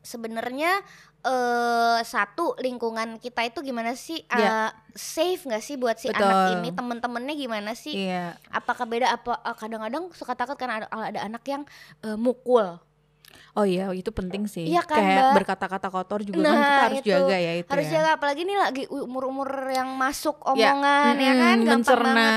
sebenarnya 0.00 0.80
eh 1.18 2.00
satu 2.06 2.54
lingkungan 2.62 3.18
kita 3.18 3.44
itu 3.44 3.60
gimana 3.60 3.92
sih? 3.98 4.22
Iya. 4.30 4.70
Eh, 4.70 4.70
safe 4.94 5.44
nggak 5.44 5.64
sih 5.64 5.76
buat 5.76 5.98
si 5.98 6.08
Betul. 6.08 6.24
anak 6.24 6.40
ini? 6.58 6.68
Teman-temannya 6.72 7.34
gimana 7.34 7.70
sih? 7.74 8.08
Iya. 8.08 8.38
apakah 8.48 8.86
beda? 8.86 9.12
Apa 9.12 9.42
eh, 9.42 9.56
kadang-kadang 9.58 10.08
suka 10.14 10.32
takut 10.38 10.56
kan 10.56 10.70
ada 10.70 10.86
ada 10.88 11.20
anak 11.26 11.42
yang 11.44 11.62
eh, 12.06 12.16
mukul 12.16 12.78
Oh 13.52 13.62
iya, 13.62 13.90
itu 13.90 14.08
penting 14.08 14.46
sih. 14.46 14.64
Iya 14.64 14.82
kan, 14.82 14.96
Kayak 14.96 15.34
berkata-kata 15.34 15.88
kotor 15.88 16.22
juga 16.22 16.38
kan 16.40 16.54
Nah, 16.54 16.62
kita 16.62 16.82
harus 16.84 17.00
itu. 17.00 17.10
jaga 17.10 17.36
ya 17.36 17.52
itu 17.56 17.68
harus 17.68 17.84
ya. 17.84 17.92
jaga 17.92 18.10
apalagi 18.14 18.42
nih 18.42 18.56
lagi 18.56 18.82
umur-umur 18.86 19.48
yang 19.68 19.90
masuk 19.92 20.36
Ya, 20.48 20.72
omongan 20.72 21.14
ya, 21.16 21.32
kan 21.34 21.56
mm-mm, 21.56 21.66
gampang 21.66 21.74
mencerna 21.74 22.06
banget 22.06 22.34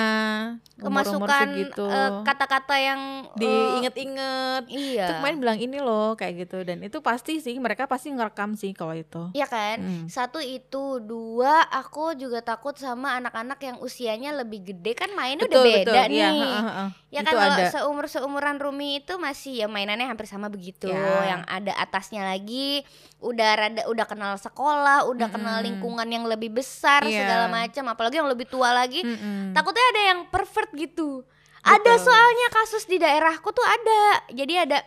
umur-umur 0.81 1.29
kemasukan 1.29 1.47
eh, 1.85 2.09
kata-kata 2.23 2.75
yang 2.75 3.01
eh, 3.29 3.37
Diinget-inget. 3.37 4.63
iya 4.67 5.05
Itu 5.05 5.13
kemarin 5.15 5.37
bilang 5.37 5.57
ini 5.57 5.77
loh 5.77 6.13
kayak 6.15 6.33
gitu 6.39 6.57
dan 6.61 6.81
itu 6.81 6.97
pasti 6.99 7.37
sih 7.37 7.53
mereka 7.55 7.85
pasti 7.85 8.09
ngerekam 8.09 8.53
sih 8.53 8.73
kalau 8.73 8.93
itu. 8.93 9.29
Iya 9.31 9.45
kan 9.45 9.77
Mm. 9.81 10.05
satu 10.07 10.39
itu 10.39 10.83
dua 10.99 11.63
aku 11.65 12.13
juga 12.13 12.41
takut 12.41 12.73
sama 12.75 13.13
anak-anak 13.15 13.59
yang 13.59 13.77
usianya 13.79 14.33
lebih 14.33 14.61
gede 14.63 14.93
kan 14.95 15.09
mainnya 15.11 15.43
udah 15.43 15.61
beda 15.61 16.01
nih 16.03 16.17
Iya, 16.17 16.29
heeh, 16.31 16.63
heeh. 16.63 16.89
Ya 17.09 17.19
itu 17.19 17.27
kan 17.27 17.33
kalau 17.35 17.55
ada. 17.55 17.67
seumur 17.69 18.05
seumuran 18.07 18.57
Rumi 18.57 18.89
itu 18.97 19.13
masih 19.17 19.53
ya 19.55 19.67
mainannya 19.67 20.07
hampir 20.07 20.25
sama 20.25 20.47
begitu. 20.47 20.80
Ya. 20.87 21.05
Yang 21.27 21.41
ada 21.45 21.73
atasnya 21.77 22.21
lagi 22.23 22.81
udah 23.19 23.49
rada 23.53 23.81
udah 23.85 24.05
kenal 24.05 24.33
sekolah, 24.35 25.05
udah 25.05 25.29
kenal 25.29 25.59
Mm-mm. 25.59 25.67
lingkungan 25.69 26.07
yang 26.07 26.25
lebih 26.25 26.49
besar 26.51 27.05
Iya. 27.05 27.21
segala 27.21 27.45
macam. 27.47 27.85
Apalagi 27.87 28.17
yang 28.17 28.25
lebih 28.25 28.47
tua 28.47 28.71
lagi, 28.71 29.05
Mm-mm. 29.05 29.53
takutnya 29.53 29.85
ada 29.91 30.01
yang 30.07 30.19
pervert 30.25 30.73
gitu. 30.73 31.21
Ada 31.61 31.77
Betul. 31.93 32.05
soalnya 32.07 32.47
kasus 32.51 32.83
di 32.85 32.97
daerahku 32.97 33.51
tuh 33.51 33.61
ada. 33.61 34.01
Jadi 34.31 34.55
ada 34.57 34.79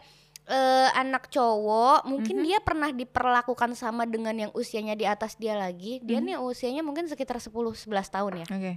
eh, 0.45 0.89
anak 0.93 1.33
cowok, 1.33 2.05
mungkin 2.05 2.37
Mhm. 2.37 2.45
dia 2.45 2.59
pernah 2.61 2.93
diperlakukan 2.93 3.73
sama 3.73 4.05
dengan 4.05 4.37
yang 4.37 4.53
usianya 4.53 4.93
di 4.93 5.09
atas 5.09 5.41
dia 5.41 5.57
lagi. 5.57 6.05
Dia 6.05 6.21
Mhm. 6.21 6.27
nih 6.27 6.37
usianya 6.37 6.85
mungkin 6.85 7.09
sekitar 7.09 7.41
10 7.41 7.73
11 7.73 8.13
tahun 8.13 8.45
ya 8.45 8.47
Oke, 8.53 8.73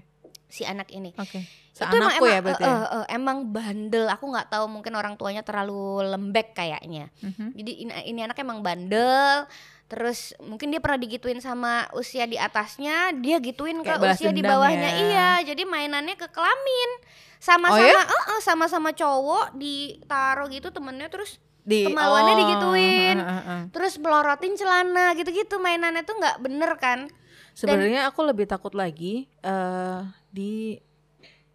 si 0.47 0.63
anak 0.63 0.87
ini 0.89 1.11
oke. 1.13 1.39
itu 1.77 1.93
emang, 1.93 2.09
ya 2.09 2.17
emang, 2.17 2.41
berarti. 2.41 2.63
ya? 2.63 2.67
eh, 2.67 2.87
eh, 2.89 3.05
emang 3.11 3.37
bandel 3.47 4.05
aku 4.07 4.25
nggak 4.27 4.49
tahu 4.49 4.65
mungkin 4.65 4.93
orang 4.93 5.13
tuanya 5.13 5.43
terlalu 5.43 6.01
lembek 6.03 6.51
kayaknya 6.51 7.11
Mhm. 7.21 7.53
jadi 7.53 7.71
ini, 7.77 7.91
ini 8.07 8.19
anak 8.23 8.37
emang 8.37 8.59
bandel 8.59 9.45
terus 9.85 10.35
mungkin 10.41 10.67
dia 10.67 10.79
pernah 10.79 10.97
digituin 10.97 11.39
sama 11.39 11.87
usia 11.93 12.23
di 12.23 12.35
atasnya 12.35 13.15
dia 13.15 13.39
gituin 13.39 13.79
ke 13.79 13.87
Kayak 13.87 14.01
balas 14.01 14.17
usia 14.17 14.31
di 14.31 14.41
bawahnya 14.41 14.89
ya. 14.89 14.99
iya 14.99 15.29
jadi 15.45 15.63
mainannya 15.63 16.15
ke 16.15 16.27
kelamin 16.27 16.89
sama-sama 17.37 17.71
Oh 17.71 17.79
ya? 17.79 18.01
eh, 18.01 18.23
eh, 18.33 18.41
sama-sama 18.41 18.89
cowok 18.91 19.53
ditaruh 19.53 20.47
gitu 20.47 20.71
temennya 20.71 21.07
terus 21.07 21.39
Di 21.61 21.83
kemaluannya 21.83 22.31
oh, 22.31 22.39
digituin. 22.41 23.17
heeh, 23.17 23.41
heeh. 23.43 23.61
terus 23.69 23.95
melorotin 23.95 24.55
celana 24.55 25.11
gitu-gitu 25.13 25.55
mainannya 25.57 26.01
tuh 26.01 26.15
nggak 26.15 26.39
bener 26.39 26.71
kan 26.75 27.11
Sebenarnya 27.57 28.05
aku 28.05 28.21
lebih 28.21 28.45
takut 28.45 28.71
lagi 28.71 29.25
eh 29.41 29.99
di 30.29 30.77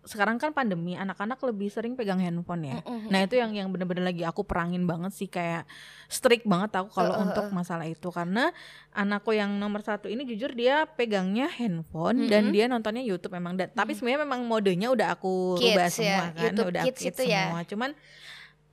sekarang 0.03 0.35
kan 0.35 0.51
pandemi, 0.51 0.99
anak-anak 0.99 1.39
lebih 1.47 1.71
sering 1.71 1.95
pegang 1.95 2.19
handphone 2.19 2.67
ya. 2.67 2.83
Mm-mm. 2.83 3.07
Nah 3.07 3.23
itu 3.23 3.39
yang 3.39 3.55
yang 3.55 3.71
bener-bener 3.71 4.03
lagi 4.03 4.27
aku 4.27 4.43
perangin 4.43 4.83
banget 4.83 5.15
sih 5.15 5.31
kayak 5.31 5.63
strict 6.11 6.43
banget 6.43 6.75
aku 6.75 6.91
kalau 6.91 7.15
Eh, 7.15 7.19
eh, 7.19 7.23
untuk 7.23 7.47
masalah 7.55 7.87
itu 7.87 8.11
karena 8.11 8.51
anakku 8.91 9.31
yang 9.31 9.55
nomor 9.55 9.79
satu 9.79 10.11
ini 10.11 10.27
jujur 10.27 10.51
dia 10.53 10.91
pegangnya 10.91 11.47
handphone 11.47 12.27
dan 12.27 12.51
Mm-mm. 12.51 12.55
dia 12.59 12.67
nontonnya 12.67 12.99
YouTube 12.99 13.31
memang. 13.31 13.55
Da- 13.55 13.71
Tapi 13.71 13.95
sebenarnya 13.95 14.27
memang 14.27 14.43
modenya 14.43 14.91
udah 14.91 15.15
aku 15.15 15.55
Kids 15.55 15.71
rubah 15.71 15.87
ya, 15.87 15.95
semua 15.95 16.25
kan, 16.27 16.43
YouTube 16.51 16.71
udah 16.75 16.83
Kids 16.83 16.99
kids 16.99 17.15
itu 17.15 17.23
ya. 17.31 17.43
semua. 17.47 17.61
Cuman 17.63 17.91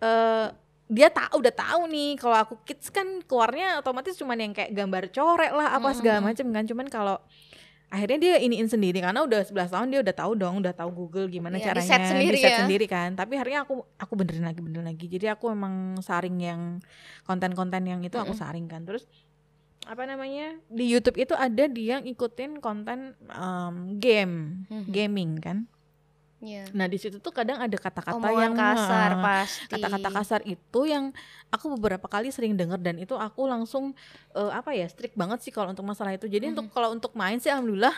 eh 0.01 0.48
dia 0.89 1.08
tahu 1.08 1.39
udah 1.39 1.53
tahu 1.53 1.81
nih 1.86 2.17
kalau 2.17 2.34
aku 2.36 2.53
kids 2.63 2.89
kan 2.89 3.05
keluarnya 3.22 3.77
otomatis 3.77 4.13
cuman 4.15 4.38
yang 4.39 4.51
kayak 4.51 4.74
gambar 4.74 5.08
coret 5.10 5.53
lah 5.53 5.72
apa 5.72 5.93
segala 5.93 6.19
macam 6.19 6.50
kan. 6.50 6.65
Cuman 6.65 6.88
kalau 6.88 7.22
akhirnya 7.88 8.17
dia 8.19 8.36
iniin 8.38 8.65
sendiri 8.65 8.98
karena 8.98 9.17
udah 9.19 9.41
11 9.43 9.65
tahun 9.67 9.88
dia 9.88 10.00
udah 10.00 10.15
tahu 10.15 10.31
dong 10.36 10.62
udah 10.62 10.69
tahu 10.72 10.89
Google 10.91 11.25
gimana 11.25 11.58
Iya, 11.58 11.74
caranya 11.74 11.81
di-set 11.84 12.01
sendiri 12.08 12.38
ya. 12.39 12.58
sendiri 12.60 12.86
kan 12.86 13.13
tapi 13.13 13.34
akhirnya 13.34 13.65
aku 13.65 13.81
aku 13.98 14.13
benerin 14.13 14.46
lagi 14.46 14.62
benerin 14.62 14.86
lagi 14.86 15.05
jadi 15.08 15.34
aku 15.34 15.50
emang 15.50 15.74
saring 16.00 16.38
yang 16.38 16.62
konten-konten 17.24 17.81
yang 17.84 17.98
itu 18.00 18.13
aku 18.13 18.34
saring 18.36 18.65
kan 18.65 18.86
terus 18.86 19.10
apa 19.86 20.05
namanya 20.05 20.62
di 20.69 20.86
YouTube 20.86 21.17
itu 21.17 21.34
ada 21.34 21.65
dia 21.65 21.98
yang 21.98 22.05
ikutin 22.05 22.62
konten 22.62 23.17
em, 23.25 23.75
game 23.98 24.65
Mhm. 24.69 24.86
gaming 24.88 25.31
kan 25.39 25.65
Iya. 26.39 26.72
nah 26.72 26.88
di 26.88 26.96
situ 26.96 27.19
tuh 27.19 27.36
kadang 27.36 27.60
ada 27.60 27.75
kata-kata 27.75 28.27
yang 28.31 28.55
kasar 28.55 29.12
eh, 29.12 29.19
pasti 29.19 29.72
kata-kata 29.75 30.10
kasar 30.10 30.41
itu 30.48 30.81
yang 30.88 31.12
aku 31.51 31.75
beberapa 31.75 32.08
kali 32.08 32.31
sering 32.31 32.55
denger 32.55 32.79
dan 32.79 32.96
itu 32.96 33.12
aku 33.19 33.43
langsung 33.43 33.91
eh, 34.31 34.51
apa 34.55 34.72
ya 34.72 34.88
strict 34.88 35.19
banget 35.19 35.43
sih 35.43 35.51
kalau 35.51 35.75
untuk 35.75 35.84
masalah 35.84 36.15
itu 36.15 36.31
jadi 36.31 36.55
untuk 36.55 36.72
kalau 36.72 36.96
untuk 36.96 37.12
main 37.19 37.43
sih 37.43 37.51
alhamdulillah 37.51 37.91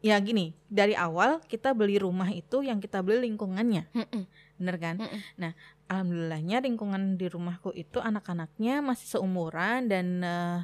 ya 0.00 0.16
gini 0.20 0.52
dari 0.68 0.92
awal 0.92 1.40
kita 1.44 1.72
beli 1.72 1.96
rumah 1.96 2.28
itu 2.28 2.60
yang 2.60 2.80
kita 2.80 3.00
beli 3.00 3.24
lingkungannya 3.28 3.88
Mm-mm. 3.92 4.22
bener 4.60 4.76
kan 4.80 4.96
Mm-mm. 5.00 5.20
nah 5.36 5.52
alhamdulillahnya 5.88 6.64
lingkungan 6.64 7.16
di 7.20 7.28
rumahku 7.28 7.72
itu 7.72 8.00
anak-anaknya 8.00 8.80
masih 8.80 9.16
seumuran 9.16 9.92
dan 9.92 10.24
eh, 10.24 10.58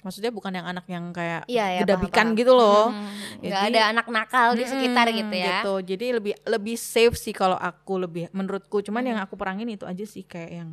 maksudnya 0.00 0.30
bukan 0.30 0.52
yang 0.52 0.64
anak 0.64 0.86
yang 0.86 1.10
kayak 1.10 1.42
Iya 1.44 1.66
ya, 1.68 1.80
gedabikan 1.82 2.32
gitu 2.32 2.54
loh 2.54 2.94
Hmm, 2.94 3.10
Jadi- 3.42 3.74
ada 3.74 3.90
anak 3.90 4.06
nakal 4.06 4.54
di 4.54 4.62
sekitar 4.62 5.06
Mm-mm, 5.06 5.18
gitu 5.20 5.34
ya. 5.36 5.58
Jadi 5.80 6.06
lebih 6.12 6.34
lebih 6.44 6.76
safe 6.76 7.14
sih 7.14 7.32
kalau 7.32 7.54
aku 7.54 7.98
lebih 7.98 8.30
menurutku. 8.30 8.78
Cuman 8.80 9.00
Hmm. 9.00 9.10
yang 9.10 9.18
aku 9.18 9.34
perangin 9.34 9.66
itu 9.68 9.82
aja 9.82 10.04
sih 10.04 10.22
kayak 10.22 10.50
yang 10.52 10.70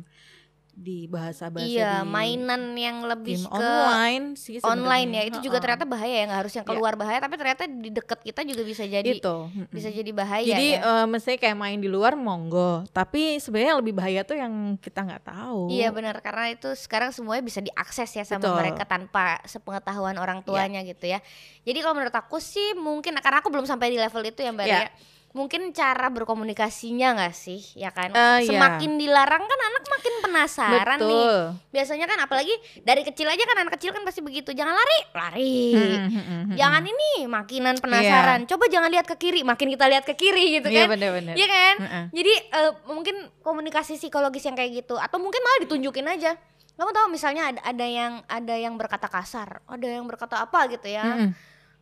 di 0.76 1.08
bahasa-bahasa 1.08 1.64
Iya, 1.64 2.04
di 2.04 2.06
mainan 2.06 2.76
yang 2.76 3.00
lebih 3.00 3.40
game 3.40 3.48
ke 3.48 3.56
online 3.56 4.26
sih 4.36 4.60
online 4.60 5.08
ya. 5.10 5.22
Itu 5.24 5.38
juga 5.40 5.56
ternyata 5.56 5.88
bahaya 5.88 6.12
ya, 6.12 6.24
nggak 6.28 6.40
harus 6.44 6.52
yang 6.52 6.62
Iya. 6.62 6.70
keluar 6.70 6.92
bahaya, 6.94 7.18
tapi 7.18 7.34
ternyata 7.34 7.64
di 7.64 7.88
dekat 7.88 8.20
kita 8.20 8.44
juga 8.44 8.60
bisa 8.60 8.84
jadi 8.84 9.08
itu. 9.08 9.36
bisa 9.72 9.88
jadi 9.88 10.10
bahaya 10.12 10.44
Jadi 10.44 10.76
ya. 10.76 10.84
eh, 10.84 11.06
mestinya 11.08 11.38
kayak 11.40 11.56
main 11.56 11.80
di 11.80 11.88
luar 11.88 12.12
monggo, 12.12 12.84
tapi 12.90 13.40
sebenarnya 13.40 13.72
yang 13.72 13.80
lebih 13.80 13.94
bahaya 13.96 14.20
tuh 14.20 14.36
yang 14.36 14.52
kita 14.76 15.00
nggak 15.00 15.24
tahu. 15.24 15.72
Iya 15.72 15.88
benar 15.90 16.20
karena 16.20 16.52
itu 16.52 16.68
sekarang 16.76 17.08
semuanya 17.08 17.40
bisa 17.40 17.64
diakses 17.64 18.12
ya 18.12 18.22
sama 18.22 18.44
Betul. 18.44 18.56
mereka 18.60 18.84
tanpa 18.84 19.40
sepengetahuan 19.44 20.20
orang 20.20 20.44
tuanya 20.44 20.84
gitu 20.84 21.08
ya. 21.08 21.24
Jadi 21.64 21.78
kalau 21.80 21.96
menurut 21.96 22.12
aku 22.12 22.36
sih 22.36 22.76
mungkin 22.76 23.16
karena 23.16 23.40
aku 23.40 23.48
belum 23.48 23.64
sampai 23.64 23.88
di 23.88 23.96
level 23.96 24.20
itu 24.22 24.44
ya 24.44 24.52
Mbak 24.52 24.66
Iya. 24.66 24.80
Ria. 24.82 24.90
Mungkin 25.36 25.76
cara 25.76 26.08
berkomunikasinya 26.08 27.12
nggak 27.12 27.34
sih 27.36 27.60
ya 27.76 27.92
kan? 27.92 28.08
Iya. 28.08 28.48
Semakin 28.48 28.96
dilarang 28.96 29.44
kan 29.44 29.60
anak 29.60 29.84
makin 29.84 30.14
penasaran 30.24 30.96
nih. 30.96 31.04
Betul. 31.04 31.36
Biasanya 31.76 32.06
kan 32.08 32.18
apalagi 32.24 32.56
dari 32.80 33.04
kecil 33.04 33.28
aja 33.28 33.44
kan 33.44 33.60
anak 33.60 33.76
kecil 33.76 33.92
kan 33.92 34.00
pasti 34.00 34.24
begitu. 34.24 34.56
Jangan 34.56 34.72
lari, 34.72 34.98
lari. 35.12 35.60
Mm-mm, 35.76 36.08
mm-mm, 36.08 36.42
Jangan 36.56 36.82
ini 36.88 37.28
makinan 37.28 37.76
penasaran. 37.76 38.48
Coba 38.48 38.64
jangan 38.72 38.88
lihat 38.88 39.04
ke 39.04 39.20
kiri, 39.20 39.44
makin 39.44 39.68
kita 39.68 39.84
lihat 39.92 40.08
ke 40.08 40.16
kiri 40.16 40.56
gitu 40.56 40.72
Iya 40.72 40.88
kan. 40.88 40.96
benar-benar. 40.96 41.34
Iya 41.36 41.46
kan? 41.52 41.74
Heeh. 41.84 42.04
Jadi 42.16 42.32
eh, 42.56 42.72
mungkin 42.88 43.16
komunikasi 43.44 44.00
psikologis 44.00 44.48
yang 44.48 44.56
kayak 44.56 44.72
gitu 44.72 44.96
atau 44.96 45.20
mungkin 45.20 45.44
malah 45.44 45.68
ditunjukin 45.68 46.08
aja. 46.08 46.32
Kamu 46.76 46.92
tahu 46.96 47.12
misalnya 47.12 47.52
ada, 47.52 47.60
ada 47.60 47.86
yang 47.88 48.12
ada 48.24 48.54
yang 48.56 48.76
berkata 48.80 49.08
kasar, 49.12 49.60
ada 49.68 49.84
yang 49.84 50.08
berkata 50.08 50.40
apa 50.40 50.64
gitu 50.72 50.88
ya. 50.88 51.04
Mm-mm. 51.04 51.30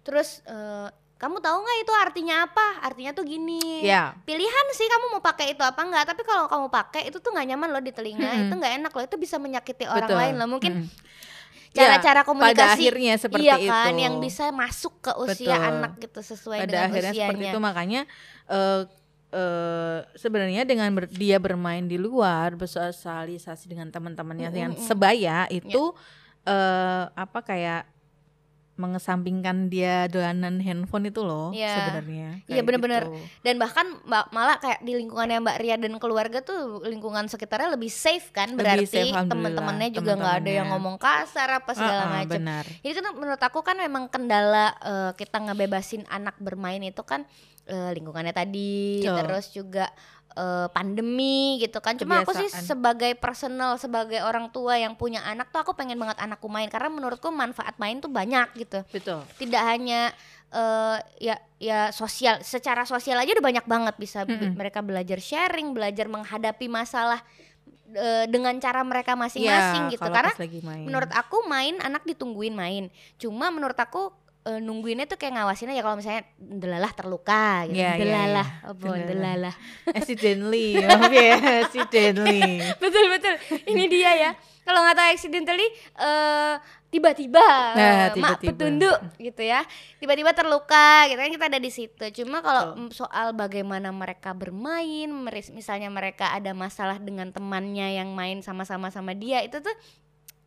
Terus 0.02 0.42
eh, 0.42 0.90
kamu 1.24 1.40
tahu 1.40 1.56
nggak 1.56 1.78
itu 1.80 1.92
artinya 1.96 2.34
apa? 2.44 2.66
Artinya 2.84 3.10
tuh 3.10 3.24
gini. 3.24 3.80
Iya. 3.80 4.12
Pilihan 4.22 4.66
sih 4.70 4.84
kamu 4.84 5.16
mau 5.16 5.22
pakai 5.24 5.56
itu 5.56 5.64
apa 5.64 5.80
enggak, 5.80 6.04
tapi 6.12 6.20
kalau 6.22 6.44
kamu 6.44 6.68
pakai 6.68 7.08
itu 7.08 7.16
tuh 7.16 7.32
nggak 7.32 7.46
nyaman 7.48 7.68
loh 7.72 7.80
di 7.80 7.90
telinga, 7.90 8.28
Mm-mm. 8.28 8.42
itu 8.44 8.54
nggak 8.54 8.72
enak 8.78 8.92
loh, 8.92 9.04
itu 9.04 9.16
bisa 9.16 9.40
menyakiti 9.40 9.88
orang 9.88 10.04
Betul. 10.04 10.20
lain 10.20 10.34
loh. 10.36 10.48
Mungkin 10.52 10.72
Mm-mm. 10.84 11.72
cara-cara 11.72 12.20
Ya, 12.20 12.28
komunikasi 12.28 12.54
pada 12.54 12.66
akhirnya 12.76 13.14
seperti 13.16 13.44
iya 13.44 13.56
kan 13.58 13.90
itu. 13.90 14.04
yang 14.04 14.14
bisa 14.20 14.44
masuk 14.52 14.94
ke 15.00 15.12
usia 15.18 15.56
Betul. 15.58 15.68
anak 15.74 15.92
gitu 15.98 16.20
sesuai 16.22 16.58
pada 16.62 16.70
dengan 16.70 16.86
akhirnya 16.86 17.10
usianya. 17.10 17.26
seperti 17.26 17.44
itu 17.50 17.58
makanya 17.58 18.00
eh 18.46 18.80
eh, 19.34 19.98
sebenarnya 20.14 20.62
dengan 20.62 20.94
ber- 20.94 21.10
dia 21.10 21.42
bermain 21.42 21.82
di 21.82 21.98
luar 21.98 22.54
bersosialisasi 22.54 23.66
dengan 23.66 23.90
teman-temannya 23.90 24.54
yang 24.54 24.70
Mm-mm-mm. 24.70 24.86
sebaya 24.86 25.50
itu 25.50 25.90
eh 26.44 27.04
apa 27.10 27.40
kayak 27.40 27.90
mengesampingkan 28.74 29.66
dia 29.66 30.06
dolanan 30.06 30.58
handphone 30.58 31.06
itu 31.06 31.20
loh 31.20 31.50
Iya. 31.50 31.72
sebenarnya 31.72 32.28
Iya, 32.44 32.52
kayak 32.52 32.64
bener-bener. 32.64 33.02
gitu. 33.04 33.18
dan 33.40 33.54
bahkan 33.56 33.86
ma- 34.02 34.28
malah 34.28 34.58
kayak 34.58 34.80
di 34.80 34.92
lingkungannya 34.94 35.38
Mbak 35.40 35.58
Ria 35.58 35.76
dan 35.76 35.94
keluarga 35.96 36.38
tuh 36.40 36.82
lingkungan 36.82 37.26
sekitarnya 37.26 37.72
lebih 37.72 37.88
safe 37.88 38.30
kan 38.30 38.50
Lebih 38.50 38.62
berarti 38.84 39.02
teman-temannya 39.10 39.88
juga 39.90 40.12
nggak 40.14 40.34
ada 40.40 40.50
yang 40.52 40.68
ngomong 40.70 40.96
kasar 40.96 41.48
apa 41.54 41.70
segala 41.72 41.92
Ah, 41.96 42.06
ah, 42.06 42.14
macam 42.20 42.42
jadi 42.80 42.92
kan 42.94 43.14
menurut 43.14 43.40
aku 43.40 43.60
kan 43.60 43.76
memang 43.76 44.06
kendala 44.06 44.74
eh, 44.76 45.10
kita 45.14 45.38
ngebebasin 45.40 46.04
anak 46.06 46.34
bermain 46.38 46.80
itu 46.80 47.02
kan 47.02 47.22
eh, 47.64 47.90
lingkungannya 47.92 48.32
tadi 48.32 49.00
Betul. 49.00 49.16
terus 49.18 49.46
juga 49.50 49.86
eh, 50.34 50.66
pandemi 50.68 51.34
gitu 51.58 51.78
kan 51.78 51.94
cuma 51.94 52.20
aku 52.20 52.32
sih 52.32 52.46
Kebiasaan. 52.46 52.66
sebagai 52.66 53.12
personal 53.14 53.74
sebagai 53.76 54.20
orang 54.20 54.48
tua 54.48 54.74
yang 54.74 54.92
punya 54.92 55.22
anak 55.22 55.48
tuh 55.48 55.60
aku 55.60 55.72
pengen 55.72 55.96
banget 55.96 56.18
anakku 56.18 56.46
main 56.46 56.66
karena 56.66 56.88
menurutku 56.88 57.30
manfaat 57.30 57.74
main 57.76 57.98
tuh 57.98 58.08
banyak 58.08 58.50
gitu 58.56 58.82
betul 58.88 59.22
tidak 59.36 59.62
hanya 59.64 60.10
eh, 60.50 60.96
ya 61.20 61.36
ya 61.56 61.78
sosial 61.90 62.38
secara 62.40 62.84
sosial 62.84 63.16
aja 63.16 63.32
udah 63.32 63.42
banyak 63.44 63.64
banget 63.64 63.94
bisa 63.96 64.22
be- 64.22 64.34
Mm-mm. 64.34 64.54
mereka 64.54 64.78
belajar 64.80 65.16
sharing 65.16 65.70
belajar 65.70 66.06
menghadapi 66.06 66.66
masalah 66.66 67.22
eh, 67.88 68.26
dengan 68.26 68.58
cara 68.58 68.82
mereka 68.82 69.14
masing-masing 69.14 69.88
Iya, 69.88 69.92
gitu 69.92 70.08
karena 70.08 70.30
pas 70.30 70.40
lagi 70.40 70.60
main. 70.60 70.84
menurut 70.84 71.10
aku 71.10 71.46
main 71.46 71.78
anak 71.78 72.02
ditungguin 72.04 72.52
main 72.52 72.84
cuma 73.14 73.48
menurut 73.48 73.76
aku 73.76 74.10
eh, 74.44 74.60
nungguinnya 74.60 75.04
tuh 75.04 75.16
kayak 75.16 75.34
ngawasin 75.34 75.72
aja 75.72 75.80
kalau 75.80 75.96
misalnya 75.96 76.22
delalah 76.36 76.92
terluka 76.92 77.64
gitu. 77.66 77.80
Iya, 77.80 77.90
iya, 77.90 78.00
delalah 78.00 78.48
iya. 78.48 78.68
apa 78.68 78.84
Delalah. 78.84 79.06
delalah 79.08 79.54
accidentally 79.98 80.66
maaf 80.78 81.10
ya 81.10 81.34
accidentally. 81.64 82.42
Betul 82.82 83.04
betul. 83.08 83.34
Ini 83.64 83.84
dia 83.88 84.12
ya. 84.14 84.30
Kalau 84.64 84.80
nggak 84.80 84.96
tahu 84.96 85.08
accidentally 85.12 85.66
eh 85.94 86.54
tiba-tiba 86.88 87.42
Nah, 87.74 87.82
eh, 87.82 87.94
mak 87.98 88.14
tiba-tiba. 88.38 88.48
petunduk 88.54 88.98
gitu 89.18 89.42
ya. 89.42 89.60
Tiba-tiba 89.98 90.30
terluka 90.32 91.04
gitu 91.10 91.18
kan 91.18 91.28
kita 91.28 91.46
ada 91.48 91.58
di 91.58 91.68
situ. 91.68 92.04
Cuma 92.22 92.38
kalau 92.38 92.78
mm, 92.78 92.94
soal 92.94 93.34
bagaimana 93.34 93.90
mereka 93.90 94.30
bermain 94.32 95.10
misalnya 95.52 95.90
mereka 95.90 96.30
ada 96.32 96.54
masalah 96.54 96.96
dengan 96.96 97.28
temannya 97.28 97.98
yang 97.98 98.14
main 98.14 98.40
sama-sama 98.40 98.88
sama 98.88 99.12
dia 99.12 99.42
itu 99.42 99.58
tuh 99.58 99.74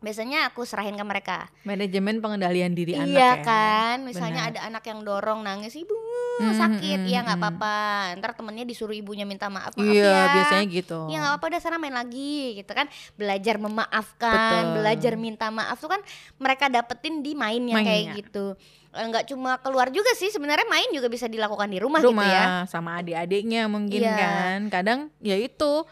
biasanya 0.07 0.39
aku 0.47 0.63
serahin 0.63 0.95
ke 0.95 1.03
mereka 1.03 1.51
Manajemen 1.61 2.17
pengendalian 2.17 2.71
diri 2.71 2.95
anak 2.95 3.11
iya 3.11 3.31
ya. 3.33 3.43
kan 3.43 3.97
misalnya 4.01 4.47
Benar. 4.47 4.51
ada 4.55 4.59
anak 4.71 4.83
yang 4.85 4.99
dorong 5.03 5.43
nangis 5.43 5.75
ibu 5.75 5.91
Hmm, 6.37 6.53
sakit 6.53 7.01
hmm, 7.01 7.09
ya 7.09 7.25
nggak 7.25 7.33
hmm. 7.33 7.49
apa-apa 7.49 7.75
ntar 8.21 8.37
temennya 8.37 8.61
disuruh 8.61 8.93
ibunya 8.93 9.25
minta 9.25 9.49
maaf 9.49 9.73
maaf 9.73 9.89
Iya, 9.89 10.05
ya 10.05 10.21
biasanya 10.37 10.65
gitu. 10.69 11.09
Ya 11.09 11.17
nggak 11.17 11.31
apa-apa 11.33 11.45
udah 11.49 11.61
sana 11.65 11.81
main 11.81 11.97
lagi 11.97 12.61
gitu 12.61 12.71
kan 12.71 12.85
Belajar 13.17 13.57
memaafkan 13.57 14.37
Betul. 14.61 14.73
Belajar 14.77 15.13
minta 15.17 15.49
maaf 15.49 15.81
tuh 15.81 15.89
kan 15.89 15.97
Mereka 16.37 16.69
dapetin 16.69 17.25
di 17.25 17.33
main 17.33 17.57
yang 17.57 17.81
Mainnya. 17.81 17.89
kayak 17.89 18.05
gitu 18.21 18.53
Eh, 18.93 19.01
nggak 19.03 19.25
cuma 19.27 19.57
keluar 19.59 19.89
juga 19.89 20.13
sih 20.13 20.29
sebenarnya 20.29 20.65
main 20.65 20.89
juga 20.89 21.05
bisa 21.05 21.25
dilakukan 21.25 21.67
di 21.67 21.77
rumah, 21.77 22.01
rumah 22.01 22.21
gitu 22.21 22.33
ya 22.33 22.45
sama 22.65 22.97
adik-adiknya 22.97 23.65
mungkin 23.65 24.01
Iya. 24.01 24.13
kan 24.15 24.59
kadang 24.69 24.99
ya 25.19 25.35
itu 25.35 25.85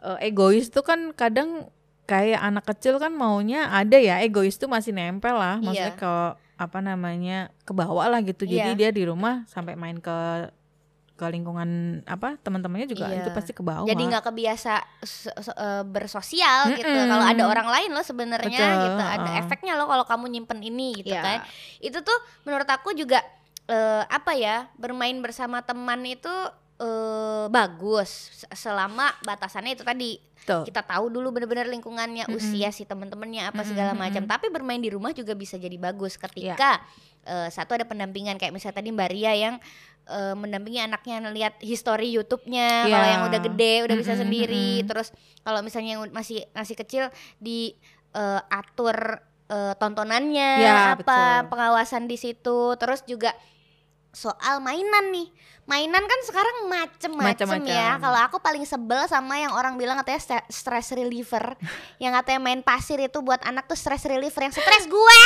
eh, 0.00 0.26
egois 0.26 0.68
tuh 0.68 0.82
kan 0.82 1.10
kadang 1.10 1.66
kayak 2.04 2.36
anak 2.38 2.64
kecil 2.66 2.96
kan 2.96 3.10
maunya 3.10 3.66
ada 3.66 3.96
ya 3.96 4.20
egois 4.20 4.54
tuh 4.54 4.66
masih 4.66 4.92
nempel 4.92 5.32
lah 5.32 5.56
maksudnya 5.56 5.92
Iya. 5.92 6.00
ke 6.00 6.12
apa 6.54 6.78
namanya 6.78 7.38
ke 7.64 7.72
bawah 7.72 8.06
lah 8.06 8.20
gitu 8.20 8.44
jadi 8.44 8.72
Iya. 8.72 8.78
dia 8.78 8.90
di 8.90 9.02
rumah 9.02 9.42
sampai 9.46 9.74
main 9.74 9.98
ke 9.98 10.16
ke 11.14 11.24
lingkungan 11.24 11.70
apa 12.04 12.34
teman-temannya 12.38 12.86
juga 12.86 13.06
Iya. 13.06 13.22
itu 13.22 13.30
pasti 13.30 13.50
ke 13.50 13.62
bawah 13.62 13.86
Jadi 13.86 14.02
nggak 14.04 14.24
kebiasa 14.24 14.72
se- 15.00 15.30
se- 15.32 15.54
eh, 15.54 15.82
bersosial 15.82 16.74
gitu 16.74 16.84
Mm-mm. 16.84 17.06
Kalau 17.08 17.22
ada 17.24 17.44
orang 17.46 17.68
lain 17.70 17.90
loh 17.90 18.02
sebenarnya 18.02 18.50
gitu 18.82 18.98
Ada 18.98 19.22
heeh. 19.24 19.40
efeknya 19.40 19.74
loh 19.74 19.86
kalau 19.86 20.02
kamu 20.02 20.26
nyimpen 20.28 20.58
ini 20.60 20.90
gitu 20.98 21.08
Iya. 21.08 21.22
kan 21.22 21.38
Itu 21.78 22.02
tuh 22.02 22.18
menurut 22.42 22.66
aku 22.66 22.92
juga 22.92 23.22
eh, 23.64 24.02
Apa 24.04 24.34
ya 24.34 24.66
Bermain 24.74 25.14
bersama 25.16 25.62
teman 25.62 26.02
itu 26.02 26.30
eh, 26.76 27.46
bagus 27.48 28.10
Se- 28.34 28.50
Selama 28.50 29.08
batasannya 29.20 29.72
itu 29.72 29.82
tadi 29.82 30.18
Tuh. 30.40 30.60
kita 30.62 30.82
tahu 30.82 31.08
dulu 31.08 31.30
bener-bener 31.30 31.64
lingkungannya 31.66 32.24
Mm-mm. 32.24 32.36
usia 32.36 32.68
si 32.68 32.82
temen-temennya 32.82 33.48
apa 33.48 33.58
Mm-mm, 33.58 33.70
segala 33.70 33.92
macam 33.92 34.20
mm-mm. 34.20 34.30
tapi 34.30 34.46
bermain 34.48 34.76
di 34.76 34.88
rumah 34.88 35.10
juga 35.10 35.32
bisa 35.32 35.56
jadi 35.56 35.74
bagus 35.74 36.14
Iya. 36.14 36.22
ketika 36.22 36.70
eh, 37.24 37.48
satu 37.48 37.72
ada 37.72 37.84
pendampingan 37.84 38.36
kayak 38.36 38.52
misalnya 38.52 38.76
tadi 38.76 38.90
Mbak 38.90 39.08
Ria 39.08 39.32
yang 39.32 39.54
eh, 40.04 40.34
mendampingi 40.34 40.78
anaknya 40.78 41.24
lihat 41.26 41.56
history 41.58 42.12
YouTube-nya 42.12 42.84
kalau 42.84 42.92
Iya. 43.00 43.12
yang 43.14 43.22
udah 43.24 43.40
gede 43.42 43.74
udah 43.82 43.96
bisa 43.96 44.12
Mm-mm, 44.12 44.22
sendiri 44.22 44.68
mm-mm. 44.76 44.88
terus 44.90 45.08
kalau 45.40 45.60
misalnya 45.60 45.96
yang 45.96 46.04
masih 46.10 46.44
masih 46.50 46.76
kecil 46.76 47.04
di 47.38 47.72
eh, 48.12 48.40
atur 48.52 49.24
eh, 49.46 49.72
tontonannya 49.74 50.50
Ya, 50.58 50.92
apa 50.92 51.00
betul. 51.40 51.50
pengawasan 51.50 52.04
di 52.04 52.16
situ 52.16 52.58
terus 52.74 53.00
juga 53.02 53.32
soal 54.10 54.60
mainan 54.60 55.10
nih 55.10 55.26
mainan 55.64 56.00
kan 56.00 56.20
sekarang 56.22 56.56
macem-macem 56.68 57.48
ya 57.64 57.96
kalau 57.96 58.20
aku 58.20 58.36
paling 58.36 58.62
sebel 58.62 59.00
sama 59.06 59.36
yang 59.36 59.48
orang 59.50 59.74
bilang 59.74 59.96
katanya 59.96 60.20
st- 60.20 60.48
stress 60.48 60.92
reliever 60.92 61.56
yang 62.02 62.12
katanya 62.12 62.40
main 62.42 62.60
pasir 62.60 62.98
itu 62.98 63.18
buat 63.18 63.40
anak 63.40 63.64
tuh 63.64 63.74
stress 63.74 64.04
reliever 64.04 64.40
yang 64.42 64.52
stres 64.52 64.84
gue 64.84 65.20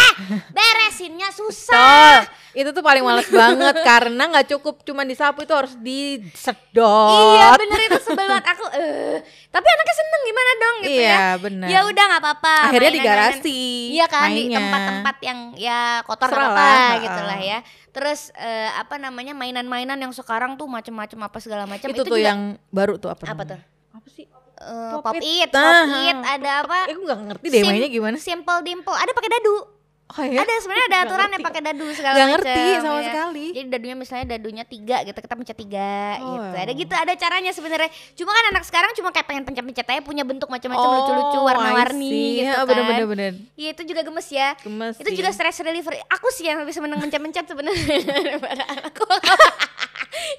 beresinnya 0.49 1.29
susah 1.31 2.23
Betul. 2.25 2.37
Itu 2.57 2.71
tuh 2.73 2.83
paling 2.83 3.03
males 3.03 3.29
banget 3.29 3.77
karena 3.89 4.23
nggak 4.27 4.47
cukup 4.49 4.83
cuma 4.83 5.03
disapu 5.03 5.43
itu 5.43 5.53
harus 5.53 5.79
disedot. 5.79 7.35
iya 7.35 7.55
bener 7.55 7.79
itu 7.85 7.99
sebel 8.01 8.27
banget 8.27 8.47
aku 8.49 8.65
eh 8.73 9.19
tapi 9.49 9.67
anaknya 9.67 9.95
seneng 9.95 10.23
gimana 10.23 10.51
dong 10.55 10.77
gitu 10.81 10.93
ya 10.97 11.07
Iya, 11.09 11.27
benar. 11.39 11.67
ya 11.69 11.81
udah 11.85 12.05
nggak 12.05 12.23
apa-apa 12.23 12.55
Akhirnya 12.69 12.91
di 12.91 13.01
mainan-mainan. 13.01 13.31
garasi. 13.33 13.61
Iya 13.91 14.07
kan 14.07 14.29
di 14.29 14.35
mainnya. 14.45 14.59
tempat-tempat 14.59 15.17
yang 15.21 15.39
ya 15.55 15.79
kotor 16.03 16.29
apa 16.31 16.69
gitu 17.01 17.21
lah 17.23 17.39
ya. 17.41 17.59
Terus 17.89 18.31
eh, 18.37 18.71
apa 18.75 18.97
namanya 18.97 19.33
mainan-mainan 19.33 19.99
yang 19.99 20.13
sekarang 20.13 20.55
tuh 20.55 20.69
macem-macem 20.69 21.19
apa 21.19 21.39
segala 21.41 21.65
macam 21.65 21.89
itu, 21.89 22.05
tuh 22.05 22.13
juga 22.13 22.21
yang 22.21 22.57
baru 22.69 23.01
tuh 23.01 23.11
apa? 23.11 23.25
apa 23.25 23.33
namanya? 23.33 23.51
tuh? 23.57 23.61
Apa 23.99 24.09
sih? 24.13 24.27
Eh, 24.59 24.93
Pop 24.99 25.03
pop 25.07 25.15
it. 25.15 25.23
it, 25.23 25.51
Nah, 25.55 25.87
pop 25.87 26.03
it, 26.03 26.17
ada 26.19 26.51
apa? 26.67 26.79
Eh, 26.91 26.95
gue 26.99 27.07
gak 27.07 27.21
ngerti 27.31 27.47
deh 27.47 27.61
Sim- 27.63 27.71
mainnya 27.71 27.89
gimana. 27.89 28.17
Simple 28.19 28.59
dimple, 28.67 28.97
ada 28.97 29.11
pakai 29.15 29.31
dadu. 29.31 29.78
Oh 30.09 30.25
ya? 30.25 30.41
Ada 30.41 30.55
sebenarnya 30.59 30.87
ada 30.89 30.99
aturan 31.05 31.29
yang 31.29 31.45
pakai 31.45 31.61
dadu 31.61 31.85
segala 31.93 32.15
Gak 32.15 32.21
macam. 32.23 32.33
ngerti 32.41 32.65
sama 32.81 32.97
ya. 32.97 33.05
sekali. 33.05 33.45
Jadi 33.53 33.67
dadunya 33.69 33.93
misalnya 33.95 34.27
dadunya 34.27 34.65
tiga 34.65 34.97
gitu, 35.05 35.19
kita 35.19 35.35
pencet 35.37 35.59
tiga 35.59 35.93
Oh. 36.19 36.33
gitu. 36.33 36.57
Ada 36.57 36.73
gitu, 36.73 36.95
ada 36.97 37.13
caranya 37.15 37.51
sebenarnya. 37.53 37.91
Cuma 38.15 38.31
kan 38.31 38.45
anak 38.49 38.65
sekarang 38.65 38.91
cuma 38.93 39.09
kayak 39.11 39.27
pengen 39.27 39.45
pencet-pencet 39.45 39.85
aja 39.85 40.01
punya 40.01 40.25
bentuk 40.25 40.49
macam-macam 40.49 40.81
Oh, 40.83 40.95
lucu-lucu, 40.97 41.39
warna-warni 41.43 42.09
gitu 42.41 42.49
Ya, 42.49 42.57
kan. 42.57 42.65
bener-bener 42.65 43.05
bener. 43.07 43.33
Iya 43.53 43.69
itu 43.71 43.83
juga 43.85 44.01
gemes 44.01 44.29
ya. 44.29 44.49
Gemes 44.59 44.97
Itu 44.97 45.07
sih. 45.07 45.17
juga 45.17 45.29
stress 45.29 45.61
reliever. 45.61 45.93
Aku 46.09 46.27
sih 46.33 46.45
yang 46.47 46.57
lebih 46.59 46.73
seneng 46.73 46.97
mencet-mencet 46.97 47.45
sebenarnya 47.45 47.85
daripada 48.25 48.65
anakku. 48.67 49.05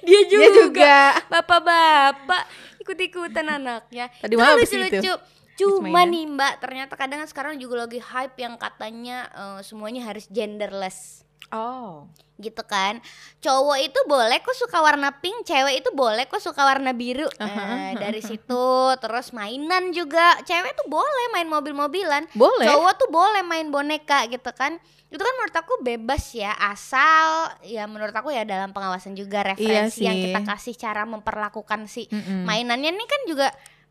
Dia 0.02 0.22
juga. 0.26 0.42
Dia 0.42 0.50
juga. 0.58 0.96
Bapak-bapak 1.30 2.42
ikut-ikutan 2.82 3.46
anaknya. 3.48 4.10
Tadi 4.18 4.34
Itu 4.34 4.42
malam 4.42 4.58
habis 4.58 4.74
itu. 4.74 5.14
Cuma 5.60 6.02
nih 6.04 6.26
Mbak, 6.26 6.54
ternyata 6.58 6.94
kadang 6.94 7.22
sekarang 7.24 7.56
juga 7.56 7.84
lagi 7.84 7.98
hype 7.98 8.38
yang 8.38 8.56
katanya 8.56 9.28
eh, 9.30 9.60
semuanya 9.62 10.04
harus 10.04 10.26
genderless 10.28 11.24
Oh. 11.50 12.06
gitu 12.38 12.62
kan 12.62 13.02
cowok 13.40 13.78
itu 13.82 14.00
boleh 14.06 14.38
kok 14.38 14.54
suka 14.54 14.80
warna 14.80 15.12
pink 15.12 15.44
cewek 15.44 15.82
itu 15.82 15.90
boleh 15.92 16.24
kok 16.24 16.38
suka 16.38 16.62
warna 16.62 16.94
biru 16.94 17.26
nah, 17.36 17.92
dari 18.00 18.22
situ 18.22 18.68
terus 18.96 19.34
mainan 19.34 19.90
juga 19.90 20.38
cewek 20.40 20.72
tuh 20.72 20.86
boleh 20.88 21.26
main 21.34 21.50
mobil-mobilan 21.50 22.30
Boleh. 22.32 22.64
cowok 22.64 22.94
tuh 22.96 23.10
boleh 23.10 23.42
main 23.42 23.68
boneka 23.68 24.30
gitu 24.30 24.46
kan 24.54 24.78
itu 25.10 25.18
kan 25.18 25.34
menurut 25.36 25.58
aku 25.58 25.74
bebas 25.82 26.32
ya 26.32 26.54
asal 26.64 27.50
ya 27.60 27.84
menurut 27.84 28.14
aku 28.14 28.30
ya 28.30 28.46
dalam 28.46 28.70
pengawasan 28.70 29.18
juga 29.18 29.42
referensi 29.42 30.06
yang 30.06 30.16
Iya 30.16 30.22
sih. 30.22 30.26
kita 30.30 30.42
kasih 30.46 30.76
cara 30.78 31.04
memperlakukan 31.04 31.90
si 31.90 32.06
Mm-mm. 32.08 32.46
mainannya 32.46 32.94
nih 32.94 33.08
kan 33.10 33.22
juga 33.26 33.48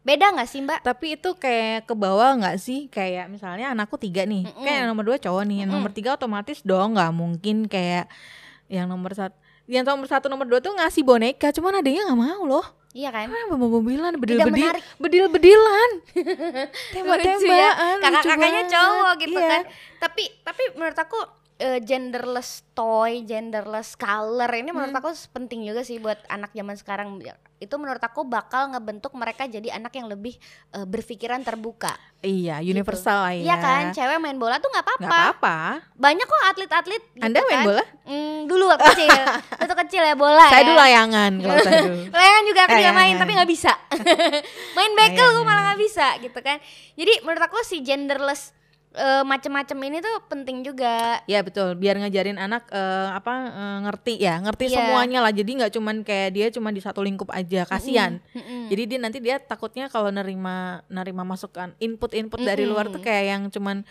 beda 0.09 0.27
nggak 0.33 0.49
sih 0.49 0.61
mbak 0.61 0.81
Tapi 0.81 1.07
itu 1.15 1.31
kayak 1.35 1.85
ke 1.85 1.93
bawah 1.93 2.33
nggak 2.35 2.57
sih? 2.57 2.89
Kayak 2.89 3.29
misalnya 3.29 3.71
anakku 3.71 3.95
tiga 3.97 4.25
nih, 4.25 4.43
Mm-mm. 4.43 4.65
kayak 4.65 4.77
yang 4.79 4.89
nomor 4.89 5.05
dua 5.05 5.17
cowok 5.17 5.45
nih, 5.45 5.57
yang 5.59 5.69
Mm-mm. 5.69 5.79
nomor 5.79 5.93
tiga 5.93 6.11
otomatis 6.15 6.59
dong 6.63 6.97
nggak 6.97 7.13
mungkin 7.13 7.57
kayak 7.65 8.09
yang 8.67 8.85
nomor 8.85 9.13
satu, 9.13 9.37
yang 9.65 9.85
nomor 9.85 10.05
satu 10.05 10.27
nomor 10.27 10.45
dua 10.45 10.59
tuh 10.59 10.73
ngasih 10.73 11.01
boneka, 11.03 11.53
cuman 11.53 11.79
adanya 11.79 12.09
nggak 12.09 12.21
mau 12.23 12.43
loh. 12.43 12.65
iya 12.91 13.13
kan 13.13 13.29
Ah, 13.29 13.45
mobil-mobilan, 13.51 14.17
bedil-bedil, 14.17 14.65
menarik. 14.65 14.83
bedil-bedilan, 14.97 15.91
Lucu 16.09 16.93
tembak-tembakan, 16.95 17.95
ya. 17.95 18.01
kakak-kakaknya 18.01 18.63
cowok 18.67 19.13
gitu 19.21 19.37
Iya. 19.37 19.49
kan 19.51 19.63
tapi 19.99 20.23
tapi 20.41 20.63
menurut 20.73 20.97
aku 20.97 21.19
eh, 21.59 21.79
genderless 21.81 22.63
toy 22.71 23.23
genderless 23.23 23.95
color 23.95 24.51
ini 24.53 24.71
menurut 24.71 24.89
Hmm. 24.89 25.01
aku 25.01 25.11
penting 25.29 25.63
juga 25.63 25.83
sih 25.83 25.99
buat 25.99 26.19
anak 26.27 26.51
zaman 26.51 26.75
sekarang 26.75 27.19
itu 27.59 27.75
menurut 27.75 27.99
aku 27.99 28.23
bakal 28.23 28.69
ngebentuk 28.69 29.11
mereka 29.13 29.43
jadi 29.45 29.75
anak 29.75 29.91
yang 29.93 30.07
lebih 30.07 30.39
eh, 30.71 30.85
berpikiran 30.85 31.43
terbuka 31.43 31.99
Iya, 32.19 32.59
universal 32.61 33.15
lah 33.21 33.31
ya. 33.33 33.43
iya 33.45 33.57
kan 33.57 33.83
cewek 33.93 34.19
main 34.19 34.35
bola 34.35 34.59
tuh 34.59 34.67
nggak 34.69 34.83
Nggak 34.83 34.99
apa-apa 34.99 35.19
apa-apa. 35.31 35.57
banyak 35.95 36.23
kok 36.25 36.43
atlet-atlet 36.49 37.03
gitu 37.13 37.23
Anda 37.25 37.39
main 37.41 37.51
kan. 37.53 37.65
bola? 37.65 37.85
Hmm, 38.05 38.39
dulu 38.45 38.65
waktu 38.69 38.91
kecil 38.93 39.11
waktu 39.61 39.75
kecil 39.81 40.03
ya 40.05 40.15
bola 40.15 40.45
Saya 40.45 40.57
ya. 40.57 40.65
dulu 40.65 40.79
layangan 40.79 41.33
kalau 41.37 41.57
saya 41.61 41.79
dulu. 41.81 42.03
Layangan 42.17 42.43
juga 42.45 42.61
aku 42.61 42.71
juga 42.71 42.79
Layangan. 42.81 42.99
main 43.01 43.15
tapi 43.17 43.33
nggak 43.33 43.51
bisa. 43.51 43.73
main 44.77 44.93
bekel 44.93 45.15
gue 45.15 45.23
Layangan. 45.31 45.45
malah 45.45 45.63
nggak 45.65 45.81
bisa 45.81 46.07
gitu 46.19 46.39
kan. 46.41 46.57
Jadi 46.95 47.13
menurut 47.21 47.43
aku 47.45 47.59
si 47.63 47.77
genderless 47.81 48.51
eh, 48.93 49.23
macem-macem 49.23 49.77
ini 49.83 49.99
tuh 49.99 50.17
penting 50.27 50.63
juga. 50.63 51.21
Ya 51.25 51.41
betul, 51.41 51.75
biar 51.75 51.99
ngajarin 51.99 52.37
anak 52.37 52.69
eh, 52.71 53.09
apa 53.11 53.35
eh, 53.49 53.79
ngerti 53.85 54.15
ya, 54.17 54.41
ngerti 54.41 54.65
Iya. 54.69 54.77
semuanya 54.81 55.19
lah. 55.21 55.33
Jadi 55.33 55.51
nggak 55.59 55.73
cuman 55.77 55.97
kayak 56.03 56.31
dia 56.33 56.47
cuma 56.49 56.73
di 56.73 56.81
satu 56.81 57.05
lingkup 57.05 57.29
aja, 57.31 57.65
kasihan. 57.65 58.19
Mm-mm. 58.33 58.69
Jadi 58.69 58.83
dia 58.85 58.99
nanti 58.99 59.19
dia 59.19 59.37
takutnya 59.37 59.89
kalau 59.89 60.09
nerima 60.09 60.81
nerima 60.89 61.23
masukan 61.23 61.73
input-input 61.77 62.41
dari 62.41 62.65
Mm-mm. 62.65 62.73
luar 62.73 62.89
tuh 62.89 63.01
kayak 63.01 63.25
yang 63.29 63.43
cuman 63.49 63.85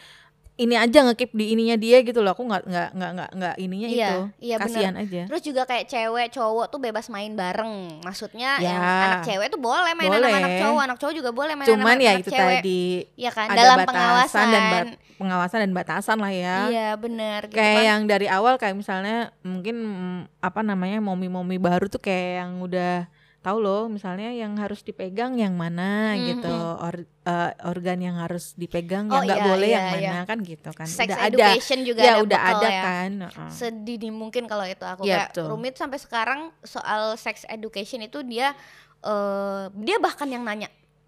ini 0.57 0.73
aja 0.73 1.05
ngekip 1.05 1.31
di 1.31 1.53
ininya 1.53 1.77
dia 1.77 2.01
gitu 2.01 2.19
loh. 2.19 2.33
Aku 2.33 2.41
nggak 2.41 2.65
nggak 2.65 2.89
nggak 2.91 3.11
nggak 3.13 3.29
nggak 3.31 3.55
ininya 3.57 3.87
Iya, 3.87 3.93
itu. 3.93 4.19
iya 4.41 4.55
kasihan 4.57 4.95
aja. 4.95 5.21
Terus 5.25 5.43
juga 5.43 5.61
kayak 5.63 5.85
cewek 5.85 6.27
cowok 6.31 6.65
tuh 6.67 6.79
bebas 6.79 7.05
main 7.07 7.31
bareng. 7.31 8.01
Maksudnya 8.01 8.57
Ya. 8.57 8.67
yang 8.67 8.81
anak 8.81 9.21
cewek 9.23 9.47
tuh 9.47 9.59
boleh 9.59 9.93
main 9.93 10.07
sama 10.07 10.17
Boleh. 10.19 10.33
anak 10.35 10.53
cowok, 10.57 10.81
anak 10.83 10.97
cowok 10.97 11.13
juga 11.13 11.29
boleh 11.31 11.53
main 11.53 11.67
Cuman 11.67 11.85
sama 11.87 12.01
ya 12.01 12.09
anak 12.11 12.21
itu 12.21 12.29
cewek. 12.29 12.59
tadi 12.59 12.83
Iya 13.15 13.31
kan, 13.31 13.47
ada 13.47 13.59
dalam 13.59 13.77
pengawasan. 13.85 14.45
dan 14.47 14.63
bat- 14.67 14.97
pengawasan 15.17 15.59
dan 15.61 15.71
batasan 15.73 16.17
lah 16.17 16.29
ya. 16.29 16.57
Iya, 16.67 16.89
benar 16.95 17.39
gitu 17.45 17.53
kayak 17.53 17.73
kan. 17.75 17.85
yang 17.87 18.01
dari 18.05 18.27
awal 18.27 18.57
kayak 18.57 18.73
misalnya 18.73 19.29
mungkin 19.41 19.75
mm, 19.77 20.21
apa 20.39 20.61
namanya 20.61 20.97
momi-momi 20.99 21.57
baru 21.57 21.85
tuh 21.85 21.97
kayak 21.97 22.41
yang 22.41 22.51
udah 22.59 23.05
tahu 23.37 23.57
loh 23.57 23.87
misalnya 23.87 24.27
yang 24.29 24.57
harus 24.57 24.81
dipegang 24.81 25.35
yang 25.35 25.53
mana 25.53 26.11
Hmm, 26.11 26.23
gitu 26.27 26.51
or- 26.77 27.07
eh, 27.23 27.51
organ 27.63 27.99
yang 27.99 28.17
harus 28.17 28.51
dipegang 28.53 29.07
Oh, 29.07 29.17
yang 29.17 29.23
nggak 29.23 29.39
iya, 29.39 29.47
boleh 29.47 29.67
iya, 29.67 29.75
yang 29.75 29.85
iya. 29.87 30.09
mana 30.09 30.19
kan 30.23 30.37
gitu 30.41 30.69
kan 30.71 30.83
Sex 30.85 31.07
udah 31.07 31.19
ada 31.21 31.47
juga 31.79 32.01
ya 32.01 32.13
ada 32.13 32.23
udah 32.23 32.41
ada 32.43 32.67
ya. 32.67 32.81
kan 32.83 33.11
heeh. 33.23 33.49
sedini 33.49 34.09
mungkin 34.09 34.45
kalau 34.45 34.63
itu 34.63 34.81
aku 34.81 35.01
Iya, 35.01 35.15
kayak 35.23 35.29
betul. 35.31 35.45
rumit 35.49 35.73
sampai 35.73 35.97
sekarang 35.97 36.41
soal 36.61 37.15
sex 37.15 37.47
education 37.47 38.01
itu 38.01 38.19
dia 38.21 38.51
eh 38.99 39.63
dia 39.77 39.97
bahkan 39.97 40.27
yang 40.27 40.41
nanya 40.41 40.67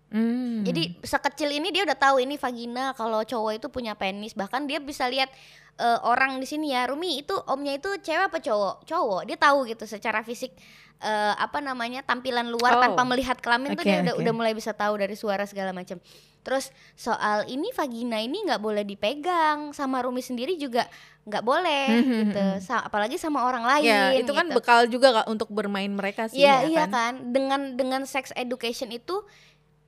Hmm. 0.10 0.66
Jadi 0.66 0.98
sekecil 1.06 1.54
ini 1.54 1.70
dia 1.70 1.86
udah 1.86 1.94
tahu 1.94 2.18
ini 2.18 2.34
vagina 2.34 2.98
kalau 2.98 3.22
cowok 3.22 3.62
itu 3.62 3.68
punya 3.70 3.94
penis. 3.94 4.34
Bahkan 4.34 4.66
dia 4.66 4.82
bisa 4.82 5.06
lihat 5.06 5.30
eh, 5.80 6.00
orang 6.04 6.38
di 6.38 6.46
sini 6.46 6.70
ya, 6.70 6.84
Rumi 6.86 7.20
itu 7.20 7.34
omnya 7.46 7.72
itu 7.74 7.90
cewek 7.98 8.28
apa 8.28 8.38
cowok? 8.38 8.84
Cowok. 8.84 9.22
Dia 9.24 9.38
tahu 9.38 9.64
gitu 9.66 9.84
secara 9.86 10.20
fisik 10.22 10.52
eh, 11.00 11.34
apa 11.34 11.58
namanya 11.60 12.04
tampilan 12.04 12.46
luar 12.46 12.76
Oh. 12.76 12.82
tanpa 12.82 13.08
melihat 13.08 13.40
kelamin 13.40 13.72
tuh 13.72 13.82
Oke, 13.82 13.88
dia 13.88 14.04
udah 14.04 14.14
oke. 14.14 14.22
udah 14.22 14.34
mulai 14.36 14.52
bisa 14.52 14.72
tahu 14.72 14.94
dari 14.96 15.16
suara 15.16 15.48
segala 15.48 15.72
macam. 15.72 15.96
Terus 16.40 16.72
soal 16.94 17.48
ini 17.48 17.72
vagina 17.72 18.20
ini 18.20 18.44
nggak 18.44 18.60
boleh 18.60 18.84
dipegang 18.84 19.72
sama 19.72 20.00
Rumi 20.00 20.20
sendiri 20.20 20.56
juga 20.56 20.88
nggak 21.24 21.40
boleh 21.42 21.86
Mhm, 21.94 22.12
gitu. 22.26 22.42
mhm. 22.42 22.60
Sa- 22.60 22.82
apalagi 22.82 23.16
sama 23.16 23.44
orang 23.44 23.64
lain. 23.64 23.88
Ya, 23.88 24.12
itu 24.14 24.28
kan 24.30 24.48
gitu. 24.48 24.56
bekal 24.56 24.80
juga 24.86 25.08
Kak, 25.14 25.28
untuk 25.28 25.48
bermain 25.50 25.88
mereka 25.90 26.28
sih 26.28 26.40
Iya 26.40 26.64
ya 26.64 26.68
iya 26.68 26.84
kan. 26.84 26.92
kan 26.92 27.14
dengan 27.30 27.62
dengan 27.74 28.02
sex 28.04 28.32
education 28.34 28.90
itu 28.90 29.24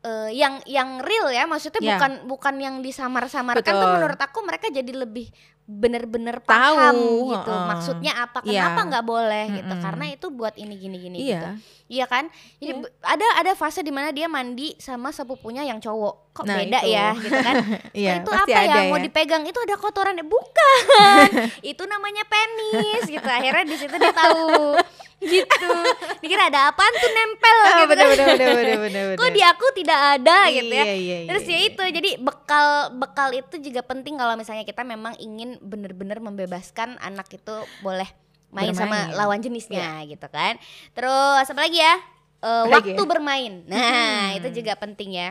eh, 0.02 0.32
yang 0.34 0.58
yang 0.66 0.98
real 1.00 1.28
ya 1.30 1.44
maksudnya 1.46 1.78
Ya. 1.78 1.96
bukan 1.96 2.12
bukan 2.26 2.56
yang 2.58 2.76
disamar-samarkan 2.80 3.62
tuh 3.70 3.90
menurut 3.92 4.18
aku 4.18 4.40
mereka 4.42 4.68
jadi 4.68 4.92
lebih 4.98 5.30
bener-bener 5.74 6.38
Tahu, 6.38 6.52
paham 6.52 6.96
gitu 7.30 7.48
heeh. 7.50 7.66
maksudnya 7.66 8.12
apa 8.20 8.40
Iya. 8.42 8.68
kenapa 8.68 8.82
nggak 8.86 9.06
boleh 9.06 9.46
gitu 9.54 9.72
Mm-mm. 9.72 9.82
karena 9.82 10.06
itu 10.10 10.28
buat 10.30 10.54
ini 10.54 10.76
gini 10.76 10.98
gini 11.00 11.18
gitu 11.20 11.48
Iya. 11.48 11.52
iya 11.88 12.06
kan 12.06 12.28
jadi 12.58 12.72
Iya. 12.72 12.82
be- 12.82 12.92
ada 13.02 13.28
ada 13.38 13.52
fase 13.54 13.80
di 13.80 13.90
mana 13.90 14.10
dia 14.10 14.28
mandi 14.28 14.76
sama 14.78 15.10
sepupunya 15.10 15.64
yang 15.64 15.78
cowok 15.78 16.14
kok 16.34 16.44
Nah, 16.44 16.58
beda 16.58 16.80
itu. 16.82 16.92
ya 16.92 17.08
gitu 17.16 17.38
kan 17.38 17.56
Iya, 17.98 18.12
itu 18.20 18.30
apa 18.30 18.60
ya 18.60 18.76
mau 18.86 18.96
ya. 18.96 19.04
dipegang 19.04 19.44
itu 19.44 19.60
ada 19.60 19.76
kotorannya 19.76 20.24
bukan 20.24 21.30
itu 21.72 21.84
namanya 21.86 22.24
penis 22.24 23.04
gitu 23.06 23.24
akhirnya 23.24 23.66
di 23.66 23.78
situ 23.78 23.96
dia 23.96 24.12
tahu 24.12 24.76
gitu 25.22 25.70
dikira 26.18 26.50
ada 26.50 26.68
apaan 26.68 26.90
tuh 26.96 27.12
nempel 27.12 27.58
Ah, 27.62 27.70
gitu 27.78 27.94
bener, 27.94 28.06
kan. 28.08 28.10
bener, 28.10 28.28
bener, 28.34 28.50
bener, 28.58 28.76
bener, 28.82 29.04
kok 29.14 29.22
bener. 29.22 29.38
di 29.38 29.42
aku 29.44 29.66
tidak 29.72 30.00
ada 30.18 30.38
gitu 30.50 30.74
ya 30.74 30.82
Iya, 30.82 30.96
iya, 30.98 31.18
terus 31.30 31.44
iya, 31.44 31.52
ya 31.52 31.58
iya. 31.60 31.68
itu 31.70 31.84
jadi 31.94 32.10
bekal 32.18 32.66
bekal 32.96 33.30
itu 33.32 33.56
juga 33.62 33.82
penting 33.84 34.18
kalau 34.18 34.34
misalnya 34.34 34.64
kita 34.64 34.82
memang 34.82 35.14
ingin 35.20 35.61
bener-bener 35.62 36.18
membebaskan 36.18 36.98
anak 36.98 37.30
itu 37.32 37.56
boleh 37.80 38.10
main 38.50 38.76
sama 38.76 39.08
Bermain. 39.08 39.16
lawan 39.16 39.40
jenisnya 39.40 40.04
gitu 40.04 40.28
kan 40.28 40.60
terus 40.92 41.46
apa 41.48 41.62
lagi 41.62 41.80
ya 41.80 41.96
lagi 42.42 42.74
waktu 42.92 43.00
ya? 43.00 43.08
bermain 43.08 43.54
nah 43.64 44.34
Hmm. 44.34 44.38
itu 44.38 44.60
juga 44.60 44.74
penting 44.76 45.16
ya 45.16 45.30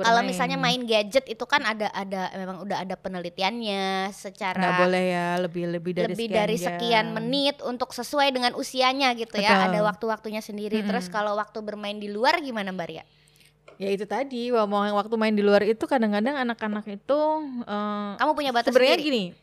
kalau 0.00 0.24
misalnya 0.24 0.56
main 0.56 0.82
gadget 0.82 1.28
itu 1.28 1.44
kan 1.44 1.60
ada 1.60 1.92
ada 1.92 2.32
memang 2.34 2.64
udah 2.64 2.80
ada 2.80 2.96
penelitiannya 2.96 4.08
secara 4.10 4.56
nggak 4.56 4.78
boleh 4.82 5.04
ya 5.04 5.26
lebih 5.36 5.64
lebih 5.68 5.92
dari 5.92 6.04
lebih 6.10 6.26
sekian 6.26 6.38
dari 6.38 6.56
jam. 6.56 6.66
sekian 6.66 7.06
menit 7.12 7.56
untuk 7.60 7.92
sesuai 7.92 8.32
dengan 8.32 8.56
usianya 8.56 9.12
gitu 9.14 9.36
ya 9.36 9.52
Betul. 9.52 9.66
ada 9.68 9.78
waktu-waktunya 9.84 10.40
sendiri 10.40 10.80
Mm-mm. 10.80 10.88
terus 10.88 11.06
kalau 11.06 11.36
waktu 11.36 11.60
bermain 11.60 11.96
di 11.96 12.08
luar 12.08 12.40
gimana 12.40 12.72
Mbak 12.72 12.88
Ria? 12.88 13.04
ya 13.76 13.92
itu 13.92 14.08
tadi 14.08 14.48
mau 14.48 14.80
waktu 14.96 15.14
main 15.14 15.36
di 15.36 15.44
luar 15.44 15.60
itu 15.60 15.84
kadang-kadang 15.84 16.32
anak-anak 16.32 16.84
itu 16.88 17.20
eh, 17.68 18.10
Kamu 18.16 18.32
punya 18.32 18.50
batas 18.56 18.72
sebenarnya 18.72 18.96
gini 18.96 19.36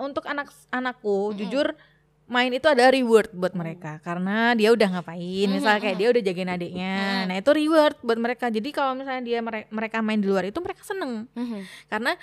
untuk 0.00 0.24
anak 0.24 0.48
anakku 0.68 1.30
Mm-mm. 1.30 1.38
jujur 1.38 1.66
main 2.24 2.46
itu 2.48 2.62
ada 2.64 2.86
reward 2.88 3.26
buat 3.32 3.52
mereka 3.52 3.98
karena 4.00 4.54
dia 4.54 4.70
udah 4.70 4.88
ngapain 4.92 5.48
misalnya 5.48 5.80
kayak 5.80 5.96
dia 5.96 6.08
udah 6.08 6.22
jagain 6.22 6.46
adiknya 6.48 6.94
Mm. 6.94 7.24
nah 7.26 7.36
itu 7.36 7.50
reward 7.50 7.96
buat 8.00 8.16
mereka 8.16 8.46
jadi 8.46 8.68
kalau 8.70 8.94
misalnya 8.94 9.20
dia 9.20 9.38
mere- 9.40 9.66
mereka 9.68 9.98
main 9.98 10.16
di 10.16 10.26
luar 10.26 10.44
itu 10.44 10.56
mereka 10.56 10.80
seneng 10.80 11.26
Mhm. 11.30 11.60
karena 11.86 12.14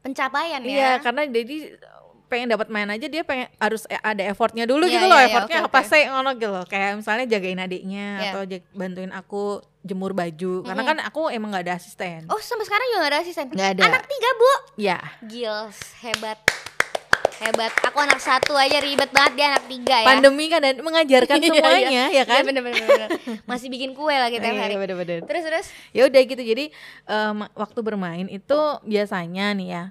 Pencapaian 0.00 0.62
iya 0.62 0.78
ya. 0.88 0.92
karena 1.00 1.26
jadi 1.26 1.78
pengen 2.26 2.48
dapat 2.48 2.66
main 2.68 2.86
aja 2.88 3.06
dia 3.06 3.22
pengen 3.22 3.46
harus 3.56 3.86
e- 3.86 3.98
ada 4.00 4.22
effortnya 4.24 4.62
dulu 4.62 4.82
Iya, 4.84 4.92
gitu 4.92 5.06
loh 5.06 5.14
iya, 5.14 5.22
iya, 5.22 5.30
effortnya 5.30 5.58
oke, 5.60 5.66
apa 5.68 5.78
oke. 5.78 5.88
sih 5.88 6.02
ngono 6.04 6.30
gitu 6.32 6.48
loh 6.48 6.64
kayak 6.64 6.90
misalnya 6.96 7.24
jagain 7.28 7.58
adiknya 7.60 8.06
Iya. 8.16 8.26
atau 8.28 8.40
bantuin 8.72 9.10
aku 9.10 9.42
jemur 9.80 10.10
baju 10.10 10.52
karena 10.60 10.74
Mm-mm. 10.76 10.90
kan 10.92 11.06
aku 11.06 11.20
emang 11.28 11.50
gak 11.52 11.64
ada 11.64 11.74
asisten 11.74 12.26
Oh 12.26 12.38
sampai 12.40 12.66
sekarang 12.66 12.86
juga 12.88 12.98
gak 13.00 13.12
ada 13.12 13.18
asisten? 13.20 13.46
nggak 13.48 13.70
ada 13.72 13.82
Anak 13.84 14.04
tiga 14.04 14.30
bu? 14.32 14.50
ya 14.76 14.98
Gils, 15.22 15.78
hebat 16.00 16.38
Hebat, 17.36 17.68
aku 17.84 17.98
anak 18.00 18.16
satu 18.16 18.56
aja 18.56 18.80
ribet 18.80 19.12
banget 19.12 19.32
dia 19.36 19.46
anak 19.50 19.68
tiga 19.68 19.96
ya 20.00 20.08
pandemi 20.08 20.48
kan 20.48 20.56
dan 20.58 20.80
mengajarkan 20.80 21.36
Iya, 21.38 21.48
semuanya 21.52 22.04
ya 22.08 22.24
kan 22.24 22.34
Iya 22.34 22.44
bener, 22.44 22.62
bener, 22.64 22.80
bener. 22.82 23.08
Masih 23.44 23.68
bikin 23.68 23.92
kue 23.92 24.10
lagi 24.10 24.40
tiap 24.40 24.50
Iya, 24.50 24.62
hari 24.62 24.74
bener-bener. 24.74 25.20
Terus 25.22 25.42
terus 25.44 25.66
ya 25.92 26.08
udah 26.08 26.22
gitu 26.22 26.40
jadi 26.40 26.64
em, 27.04 27.36
waktu 27.52 27.80
bermain 27.80 28.26
itu 28.26 28.56
biasanya 28.82 29.52
nih 29.52 29.68
ya 29.70 29.84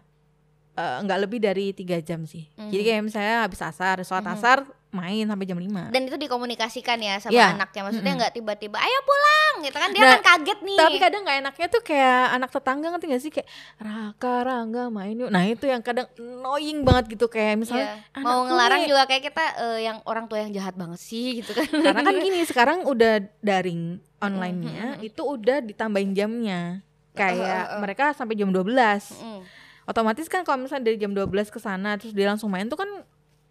eh, 0.74 0.98
nggak 1.02 1.20
lebih 1.22 1.40
dari 1.40 1.70
tiga 1.72 2.02
jam 2.02 2.26
sih 2.26 2.50
Mhm. 2.52 2.68
jadi 2.68 2.82
kayak 2.84 3.02
misalnya 3.06 3.36
habis 3.42 3.62
asar 3.62 4.02
sholat 4.02 4.26
Mhm. 4.26 4.34
asar 4.34 4.58
main 4.96 5.22
sampai 5.22 5.44
jam 5.44 5.56
5 5.56 5.92
Dan 5.92 6.02
itu 6.04 6.16
dikomunikasikan 6.16 6.96
ya 6.98 7.20
sama 7.20 7.32
Iya. 7.32 7.52
anaknya. 7.52 7.82
Maksudnya 7.84 8.14
nggak 8.16 8.34
tiba-tiba 8.34 8.78
ayo 8.78 9.00
pulang 9.02 9.56
gitu 9.62 9.76
kan. 9.76 9.90
Dia 9.90 10.02
Nah, 10.02 10.12
kan 10.14 10.22
kaget 10.34 10.60
nih. 10.62 10.78
tapi 10.78 10.98
kadang 10.98 11.22
nggak 11.22 11.38
enaknya 11.42 11.68
tuh 11.68 11.82
kayak 11.82 12.22
anak 12.32 12.50
tetangga 12.50 12.88
ngerti 12.90 13.06
gak 13.08 13.22
sih? 13.22 13.32
Kayak 13.32 13.48
Raka 13.78 14.36
Rangga 14.42 14.84
main 14.88 15.16
yuk. 15.16 15.30
Nah 15.30 15.44
itu 15.44 15.66
yang 15.66 15.82
kadang 15.82 16.08
annoying 16.16 16.82
banget 16.82 17.12
gitu. 17.12 17.28
Kayak 17.28 17.60
misalnya 17.60 17.88
Iya. 18.08 18.22
Mau 18.22 18.44
ngelarang 18.44 18.80
nih- 18.80 18.90
juga 18.90 19.04
kayak 19.04 19.24
kita 19.26 19.44
eh, 19.58 19.80
yang 19.84 19.98
orang 20.04 20.26
tua 20.26 20.40
yang 20.40 20.52
jahat 20.52 20.74
banget 20.74 20.98
sih 20.98 21.40
gitu 21.40 21.52
kan. 21.52 21.68
Karena 21.68 22.02
kan 22.02 22.16
gini 22.24 22.40
sekarang 22.42 22.84
udah 22.84 23.14
daring 23.40 24.00
online-nya 24.18 24.96
Mhm. 24.96 25.04
itu 25.04 25.22
udah 25.22 25.60
ditambahin 25.60 26.12
jamnya. 26.12 26.80
Kayak 27.12 27.40
Uh, 27.40 27.66
uh, 27.66 27.74
uh. 27.74 27.80
mereka 27.80 28.12
sampai 28.12 28.34
jam 28.34 28.50
12 28.50 29.08
Mm. 29.16 29.42
otomatis 29.86 30.26
kan 30.26 30.42
kalau 30.42 30.60
misalnya 30.60 30.86
dari 30.86 30.98
jam 30.98 31.12
12 31.12 31.48
ke 31.48 31.58
sana 31.58 31.96
terus 31.96 32.12
dia 32.12 32.26
langsung 32.26 32.50
main 32.50 32.66
tuh 32.66 32.76
kan 32.76 32.90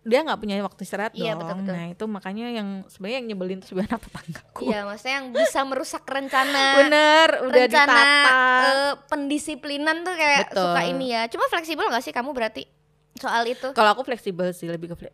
dia 0.04 0.20
nggak 0.20 0.36
punya 0.36 0.60
waktu 0.60 0.80
istirahat 0.80 1.12
Iya, 1.12 1.32
dong. 1.32 1.40
betul, 1.40 1.54
betul. 1.60 1.74
Nah, 1.74 1.86
itu 1.88 2.04
makanya 2.06 2.46
yang 2.52 2.68
sebenarnya 2.86 3.16
yang 3.18 3.26
nyebelin 3.26 3.58
tuh 3.58 3.68
sebenarnya 3.72 3.96
tetanggaku. 3.98 4.62
Iya 4.64 4.80
maksudnya 4.84 5.14
yang 5.16 5.28
bisa 5.32 5.60
merusak 5.64 6.04
rencana 6.04 6.64
Bener, 6.78 7.28
udah 7.42 7.56
rencana 7.58 7.88
ditata. 7.96 8.36
eh, 8.62 8.92
pendisiplinan 9.08 9.96
tuh 10.00 10.14
kayak 10.14 10.52
Betul. 10.52 10.60
suka 10.62 10.80
ini 10.84 11.06
ya. 11.08 11.22
Cuma 11.26 11.48
fleksibel 11.48 11.88
gak 11.88 12.00
sih 12.00 12.12
kamu 12.12 12.30
berarti 12.30 12.68
soal 13.14 13.46
itu? 13.46 13.72
Kalau 13.72 13.90
aku 13.90 14.02
fleksibel 14.02 14.50
sih 14.50 14.66
lebih 14.66 14.90
ke 14.90 15.06
eh, 15.06 15.10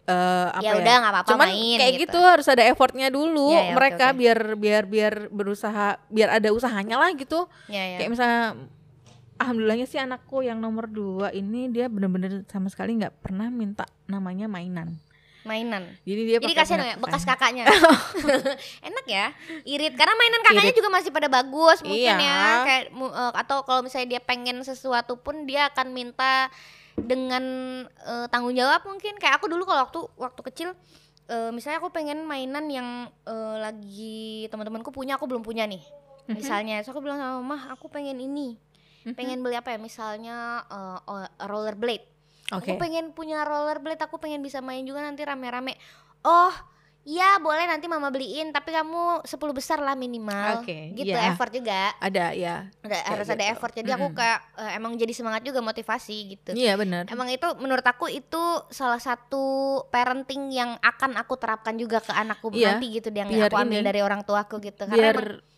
apa 0.50 0.58
Ya 0.58 0.72
ya? 0.72 0.80
udah, 0.80 0.94
nggak 0.98 1.12
apa-apa 1.14 1.30
Cuman 1.30 1.48
main 1.48 1.78
kayak 1.78 1.92
gitu. 1.94 2.04
gitu. 2.10 2.20
harus 2.20 2.46
ada 2.46 2.62
effortnya 2.64 3.08
dulu 3.08 3.52
iya, 3.52 3.62
oke, 3.62 3.74
mereka 3.76 4.06
oke. 4.10 4.18
biar 4.18 4.38
biar 4.56 4.82
biar 4.84 5.14
berusaha 5.28 5.86
biar 6.08 6.28
ada 6.34 6.48
usahanya 6.50 6.96
lah 6.96 7.14
gitu. 7.14 7.46
Ya 7.68 7.84
ya. 7.86 7.96
Kayak 7.96 8.10
misalnya 8.10 8.42
alhamdulillahnya 9.40 9.88
sih 9.88 9.96
anakku 9.96 10.44
yang 10.44 10.60
nomor 10.60 10.84
dua 10.84 11.32
ini 11.32 11.72
dia 11.72 11.88
bener-bener 11.88 12.44
sama 12.46 12.68
sekali 12.68 13.00
nggak 13.00 13.24
pernah 13.24 13.48
minta 13.48 13.88
namanya 14.04 14.44
mainan. 14.46 15.00
Mainan. 15.40 15.88
Jadi 16.04 16.22
dia 16.28 16.36
Jadi 16.36 16.52
kasihan 16.52 16.84
ya 16.84 16.96
bekas 17.00 17.24
kakaknya. 17.24 17.64
Enak 18.88 19.06
ya. 19.08 19.32
Irit 19.64 19.96
karena 19.96 20.12
mainan 20.12 20.44
kakaknya 20.44 20.68
Irit. 20.68 20.78
juga 20.84 20.90
masih 20.92 21.08
pada 21.08 21.32
bagus 21.32 21.80
mungkin 21.80 22.12
Iya. 22.12 22.20
ya. 22.20 22.44
Kayak 22.68 22.84
eh, 22.92 23.32
atau 23.40 23.64
kalau 23.64 23.80
misalnya 23.80 24.08
dia 24.16 24.20
pengen 24.20 24.60
sesuatu 24.60 25.16
pun 25.16 25.48
dia 25.48 25.72
akan 25.72 25.96
minta 25.96 26.52
dengan 27.00 27.42
eh, 27.88 28.26
tanggung 28.28 28.52
jawab 28.52 28.84
mungkin. 28.84 29.16
Kayak 29.16 29.40
aku 29.40 29.48
dulu 29.48 29.64
kalau 29.64 29.88
waktu 29.88 30.00
waktu 30.20 30.40
kecil 30.52 30.68
eh, 31.32 31.48
misalnya 31.56 31.80
aku 31.80 31.88
pengen 31.88 32.20
mainan 32.28 32.68
yang 32.68 32.88
eh, 33.24 33.56
lagi 33.64 34.44
teman-temanku 34.52 34.92
punya 34.92 35.16
aku 35.16 35.24
belum 35.24 35.40
punya 35.40 35.64
nih. 35.64 35.80
Mhm. 36.28 36.36
Misalnya, 36.36 36.84
so 36.84 36.92
aku 36.92 37.00
bilang 37.00 37.16
sama 37.16 37.40
mah 37.40 37.72
aku 37.72 37.88
pengen 37.88 38.20
ini. 38.20 38.60
Mhm. 39.06 39.16
Pengen 39.16 39.38
beli 39.40 39.56
apa 39.56 39.72
ya? 39.72 39.78
Misalnya 39.80 40.64
oh, 40.68 41.24
rollerblade. 41.44 42.04
Oke. 42.50 42.74
Aku 42.74 42.82
pengen 42.82 43.14
punya 43.14 43.46
rollerblade, 43.46 44.02
aku 44.02 44.18
pengen 44.18 44.42
bisa 44.42 44.58
main 44.58 44.82
juga 44.82 45.00
nanti 45.06 45.22
rame-rame. 45.22 45.78
Oh, 46.26 46.50
iya 47.06 47.38
boleh 47.38 47.64
nanti 47.64 47.86
mama 47.86 48.10
beliin, 48.10 48.50
tapi 48.50 48.74
kamu 48.74 49.22
10 49.22 49.54
besar 49.54 49.78
lah 49.78 49.94
minimal. 49.94 50.60
Oke, 50.60 50.92
gitu 50.98 51.14
iya. 51.14 51.30
effort 51.30 51.48
juga. 51.54 51.94
Ada 52.02 52.34
ya. 52.34 52.66
Ada, 52.82 52.96
harus 53.06 53.28
ada 53.30 53.44
gitu. 53.46 53.52
effort. 53.54 53.72
Jadi 53.72 53.90
aku 53.94 54.06
Mm-mm. 54.10 54.18
kayak 54.18 54.40
eh, 54.58 54.70
emang 54.76 54.92
jadi 54.98 55.12
semangat 55.14 55.46
juga 55.46 55.62
motivasi 55.62 56.16
gitu. 56.36 56.50
Iya 56.58 56.74
benar. 56.74 57.06
Emang 57.06 57.30
itu 57.30 57.46
menurut 57.62 57.86
aku 57.86 58.10
itu 58.10 58.42
salah 58.74 59.00
satu 59.00 59.78
parenting 59.88 60.50
yang 60.50 60.74
akan 60.82 61.16
aku 61.16 61.38
terapkan 61.38 61.78
juga 61.78 62.02
ke 62.02 62.10
anakku 62.10 62.50
Iya, 62.50 62.76
nanti 62.76 62.98
gitu 62.98 63.08
yang 63.14 63.30
biar 63.30 63.48
aku 63.48 63.62
ambil 63.62 63.80
ini, 63.80 63.86
dari 63.86 64.00
orang 64.02 64.26
tuaku 64.26 64.58
gitu. 64.58 64.90
Karena 64.90 64.98
Biar 64.98 65.16
emang 65.16 65.49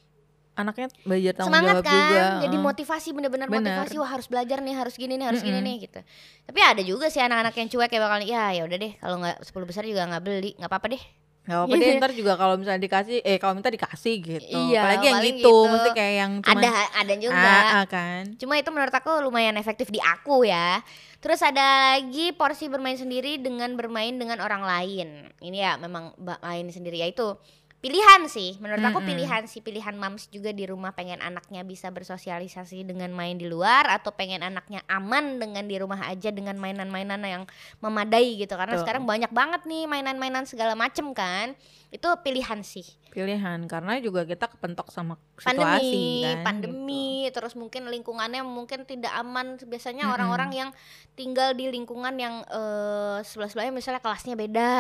anaknya 0.53 0.87
belajar 1.03 1.33
tanggung 1.33 1.49
semangat 1.49 1.75
jawab 1.75 1.85
kan 1.89 1.97
juga. 1.97 2.25
jadi 2.45 2.57
motivasi 2.61 3.09
bener-bener 3.11 3.49
Bener. 3.49 3.61
motivasi 3.65 3.95
wah 3.97 4.11
harus 4.13 4.27
belajar 4.29 4.59
nih 4.61 4.75
harus 4.77 4.95
gini 4.95 5.15
nih 5.17 5.27
harus 5.27 5.41
gini 5.41 5.57
Mm-mm. 5.57 5.69
nih 5.73 5.77
gitu 5.89 6.01
tapi 6.45 6.61
ada 6.61 6.83
juga 6.85 7.09
sih 7.09 7.21
anak-anak 7.21 7.55
yang 7.57 7.69
cuek 7.73 7.89
kayak 7.89 8.03
bakal 8.05 8.21
ya 8.21 8.45
ya 8.53 8.63
udah 8.69 8.79
deh 8.79 8.93
kalau 9.01 9.17
nggak 9.19 9.37
10 9.43 9.65
besar 9.65 9.83
juga 9.89 10.05
nggak 10.05 10.23
beli 10.23 10.51
nggak 10.61 10.69
apa-apa 10.69 10.89
deh 10.93 11.05
Gak 11.43 11.59
apa 11.59 11.75
deh 11.75 11.99
ntar 11.99 12.15
juga 12.15 12.39
kalau 12.39 12.55
misalnya 12.55 12.79
dikasih 12.79 13.19
eh 13.19 13.35
kalau 13.35 13.59
minta 13.59 13.67
dikasih 13.67 14.15
gitu. 14.23 14.55
Iya, 14.71 14.79
Apalagi 14.79 15.07
yang 15.11 15.21
gitu, 15.27 15.43
gitu. 15.43 15.55
mesti 15.75 15.91
kayak 15.91 16.15
yang 16.15 16.33
cuma 16.39 16.55
ada 16.55 16.71
ada 16.95 17.15
juga 17.19 17.51
Ah, 17.51 17.75
ah, 17.83 17.87
kan. 17.91 18.23
cuma 18.39 18.55
itu 18.55 18.71
menurut 18.71 18.95
aku 18.95 19.11
lumayan 19.27 19.59
efektif 19.59 19.91
di 19.91 19.99
aku 19.99 20.47
ya 20.47 20.79
terus 21.19 21.43
ada 21.43 21.99
lagi 21.99 22.31
porsi 22.31 22.71
bermain 22.71 22.95
sendiri 22.95 23.43
dengan 23.43 23.75
bermain 23.75 24.15
dengan 24.15 24.39
orang 24.39 24.63
lain 24.63 25.35
ini 25.39 25.59
ya 25.59 25.79
memang 25.79 26.15
main 26.19 26.67
sendiri 26.67 26.99
ya 26.99 27.11
itu 27.11 27.35
pilihan 27.83 28.31
sih. 28.31 28.57
Menurut 28.63 28.81
aku 28.81 29.03
pilihan 29.03 29.43
sih. 29.51 29.59
Pilihan 29.59 29.99
mams 29.99 30.31
juga 30.31 30.55
di 30.55 30.65
rumah 30.65 30.95
pengen 30.95 31.19
anaknya 31.19 31.67
bisa 31.67 31.91
bersosialisasi 31.91 32.87
dengan 32.87 33.11
main 33.11 33.35
di 33.37 33.51
luar 33.51 33.91
atau 33.91 34.15
pengen 34.15 34.47
anaknya 34.47 34.87
aman 34.87 35.43
dengan 35.43 35.67
di 35.67 35.77
rumah 35.77 36.07
aja 36.07 36.31
dengan 36.31 36.57
mainan-mainan 36.63 37.21
yang 37.27 37.43
memadai 37.83 38.39
gitu. 38.39 38.55
Karena 38.55 38.79
Betul. 38.79 38.87
sekarang 38.87 39.05
banyak 39.05 39.33
banget 39.35 39.67
nih 39.67 39.91
mainan-mainan 39.91 40.47
segala 40.47 40.79
macem 40.79 41.11
kan. 41.11 41.59
Itu 41.91 42.09
pilihan 42.23 42.63
sih 42.63 43.02
pilihan 43.13 43.61
karena 43.69 44.01
juga 44.01 44.25
kita 44.25 44.49
kepentok 44.49 44.89
sama 44.89 45.21
situasi 45.37 45.45
pandemi, 45.45 46.25
kan 46.25 46.37
pandemi, 46.43 47.09
terus 47.29 47.53
mungkin 47.53 47.85
lingkungannya 47.87 48.41
mungkin 48.41 48.89
tidak 48.89 49.13
aman. 49.13 49.61
Biasanya 49.61 50.09
Mm-mm. 50.09 50.17
orang-orang 50.17 50.51
yang 50.57 50.71
tinggal 51.13 51.53
di 51.53 51.69
lingkungan 51.69 52.17
yang 52.17 52.41
eh, 52.49 53.21
sebelah-sebelahnya 53.21 53.69
misalnya 53.71 54.01
kelasnya 54.01 54.33
beda, 54.33 54.73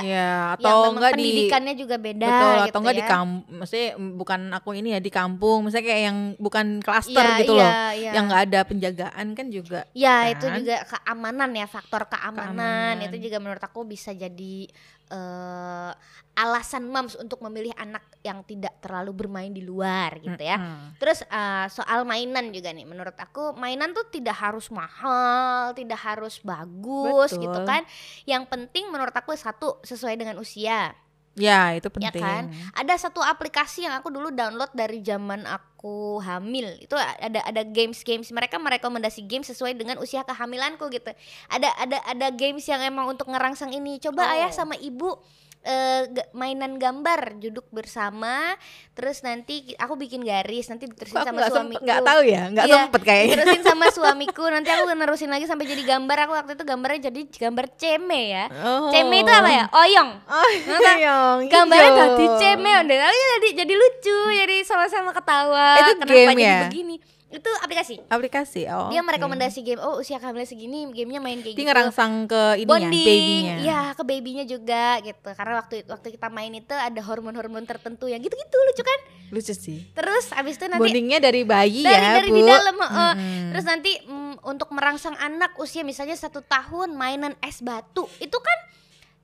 ya 0.00 0.16
yang 0.56 0.56
atau 0.56 0.76
memang 0.80 0.92
enggak 0.96 1.12
di 1.12 1.20
pendidikannya 1.20 1.74
juga 1.76 1.96
beda 2.00 2.24
betul 2.24 2.48
gitu 2.48 2.64
atau 2.72 2.78
enggak 2.80 2.96
di 2.96 3.04
ya. 3.04 3.10
kampung 3.12 3.44
maksudnya 3.52 3.88
bukan 4.16 4.40
aku 4.50 4.68
ini 4.72 4.88
ya 4.96 5.00
di 5.04 5.10
kampung 5.12 5.58
misalnya 5.60 5.84
kayak 5.84 6.02
yang 6.08 6.18
bukan 6.40 6.66
klaster 6.80 7.20
Iya, 7.20 7.38
gitu 7.44 7.52
iya, 7.52 7.60
loh 7.60 7.72
iya. 7.92 8.10
yang 8.16 8.24
enggak 8.24 8.42
ada 8.48 8.60
penjagaan 8.64 9.26
kan 9.36 9.46
juga 9.52 9.80
Ya 9.92 10.32
itu 10.32 10.48
kan? 10.48 10.56
juga 10.56 10.76
keamanan 10.88 11.50
ya 11.52 11.66
faktor 11.68 12.08
keamanan, 12.08 12.56
Keamanan. 12.96 13.06
itu 13.12 13.16
juga 13.20 13.36
menurut 13.44 13.60
aku 13.60 13.84
bisa 13.84 14.16
jadi 14.16 14.72
eh, 15.10 15.92
alasan 16.34 16.88
moms 16.88 17.14
untuk 17.14 17.44
memilih 17.44 17.73
anak 17.76 18.02
yang 18.20 18.40
tidak 18.42 18.80
terlalu 18.80 19.12
bermain 19.12 19.50
di 19.50 19.60
luar 19.60 20.16
gitu 20.18 20.38
ya. 20.38 20.56
Mm-mm. 20.56 20.96
Terus 20.96 21.22
eh, 21.22 21.66
soal 21.68 22.02
mainan 22.02 22.48
juga 22.48 22.70
nih, 22.70 22.84
menurut 22.84 23.14
aku 23.14 23.52
mainan 23.54 23.92
tuh 23.92 24.08
tidak 24.08 24.34
harus 24.34 24.68
mahal, 24.68 25.72
tidak 25.72 26.00
harus 26.00 26.40
bagus 26.40 27.34
Betul. 27.36 27.42
gitu 27.46 27.60
kan. 27.62 27.82
Yang 28.24 28.44
penting 28.48 28.88
menurut 28.88 29.12
aku 29.12 29.34
satu 29.34 29.78
sesuai 29.82 30.14
dengan 30.14 30.36
usia. 30.36 30.94
ya 31.34 31.74
itu 31.74 31.90
Ya 31.98 32.14
penting 32.14 32.22
kan? 32.22 32.46
Ada 32.78 33.10
satu 33.10 33.18
aplikasi 33.18 33.82
yang 33.82 33.98
aku 33.98 34.06
dulu 34.06 34.30
download 34.30 34.70
dari 34.70 35.02
zaman 35.02 35.42
aku 35.44 36.22
hamil. 36.22 36.78
Itu 36.78 36.94
ada 36.94 37.42
ada 37.42 37.62
games-games. 37.66 38.30
Mereka 38.30 38.54
merekomendasi 38.56 39.26
games 39.26 39.50
sesuai 39.50 39.74
dengan 39.74 39.98
usia 39.98 40.22
kehamilanku 40.22 40.86
gitu. 40.88 41.10
Ada 41.50 41.74
ada 41.74 41.98
ada 42.06 42.26
games 42.30 42.62
yang 42.70 42.78
emang 42.80 43.10
untuk 43.10 43.26
ngerangsang 43.26 43.74
ini. 43.74 43.98
Coba 43.98 44.22
Oh. 44.22 44.34
ayah 44.38 44.54
sama 44.54 44.78
ibu 44.78 45.18
eh, 45.64 46.02
ga- 46.06 46.28
mainan 46.30 46.76
gambar 46.76 47.36
duduk 47.38 47.64
bersama 47.68 48.52
terus 48.92 49.20
nanti 49.20 49.72
aku 49.74 49.96
bikin 49.96 50.20
garis 50.20 50.68
nanti 50.68 50.84
diterusin 50.84 51.16
aku 51.16 51.26
sama 51.26 51.40
sempet- 51.40 51.50
suamiku. 51.50 51.82
nggak 51.82 52.00
tahu 52.00 52.20
ya? 52.22 52.42
Nggak 52.46 52.64
Iya, 52.64 52.74
sempet 52.78 53.00
kayaknya. 53.02 53.32
diterusin 53.34 53.62
sama 53.64 53.86
suamiku 53.96 54.44
nanti 54.46 54.68
aku 54.68 54.84
nerusin 54.86 55.26
lagi 55.26 55.44
sampai 55.44 55.64
jadi 55.66 55.82
gambar. 55.88 56.16
Aku 56.20 56.32
waktu 56.34 56.52
itu 56.52 56.64
gambarnya 56.64 57.00
jadi 57.04 57.20
gambar 57.40 57.64
ceme 57.74 58.20
ya. 58.30 58.44
Oh. 58.54 58.88
ceme 58.88 59.16
itu 59.18 59.32
apa 59.32 59.50
ya? 59.50 59.64
Oyong. 59.70 60.10
Oh, 60.22 60.48
Masa 60.64 60.92
yang 60.94 61.36
gambarnya 61.46 61.90
hijau. 61.90 62.00
tadi 62.12 62.24
ceme 62.36 62.70
udah 62.70 62.96
tapi 63.00 63.16
jadi 63.32 63.48
jadi 63.58 63.74
lucu 63.74 64.18
jadi 64.36 64.56
sama-sama 64.62 65.10
ketawa. 65.10 65.68
Itu 65.80 65.92
kenapa 65.96 66.12
game 66.12 66.30
jadi 66.30 66.44
ya? 66.44 66.58
begini 66.66 66.96
itu 67.40 67.50
aplikasi? 67.60 67.94
Aplikasi 68.06 68.62
oh 68.70 68.88
dia 68.94 69.02
merekomendasi 69.02 69.58
game 69.66 69.80
oh 69.82 69.98
usia 69.98 70.22
kehamilan 70.22 70.46
segini 70.46 70.86
gamenya 70.94 71.18
main 71.18 71.42
kayak 71.42 71.56
Dia 71.56 71.62
gitu. 71.64 71.70
ngerangsang 71.70 72.30
ke 72.30 72.42
ini 72.62 72.68
bonding. 72.68 72.92
ya 72.92 72.94
babynya. 72.94 73.56
Ya 73.64 73.80
ke 73.96 74.02
babynya 74.06 74.44
juga 74.46 74.84
gitu. 75.02 75.28
Karena 75.34 75.54
waktu 75.58 75.74
waktu 75.90 76.08
kita 76.14 76.28
main 76.30 76.52
itu 76.54 76.74
ada 76.74 77.00
hormon-hormon 77.02 77.66
tertentu 77.66 78.06
yang 78.06 78.22
gitu-gitu 78.22 78.56
lucu 78.56 78.82
kan? 78.86 79.00
Lucu 79.34 79.54
sih. 79.54 79.78
Terus 79.92 80.30
abis 80.30 80.54
itu 80.56 80.66
nanti 80.70 80.80
bondingnya 80.80 81.18
dari 81.18 81.42
bayi 81.42 81.82
dari 81.82 81.98
ya 81.98 82.12
dari 82.22 82.30
bu? 82.30 82.36
di 82.38 82.42
dalam. 82.46 82.74
Mm-mm. 82.74 83.12
terus 83.54 83.64
nanti 83.66 83.92
mm, 84.04 84.34
untuk 84.46 84.68
merangsang 84.70 85.16
anak 85.18 85.56
usia 85.58 85.82
misalnya 85.82 86.14
satu 86.14 86.44
tahun 86.44 86.94
mainan 86.94 87.34
es 87.42 87.62
batu 87.64 88.06
itu 88.22 88.38
kan 88.38 88.58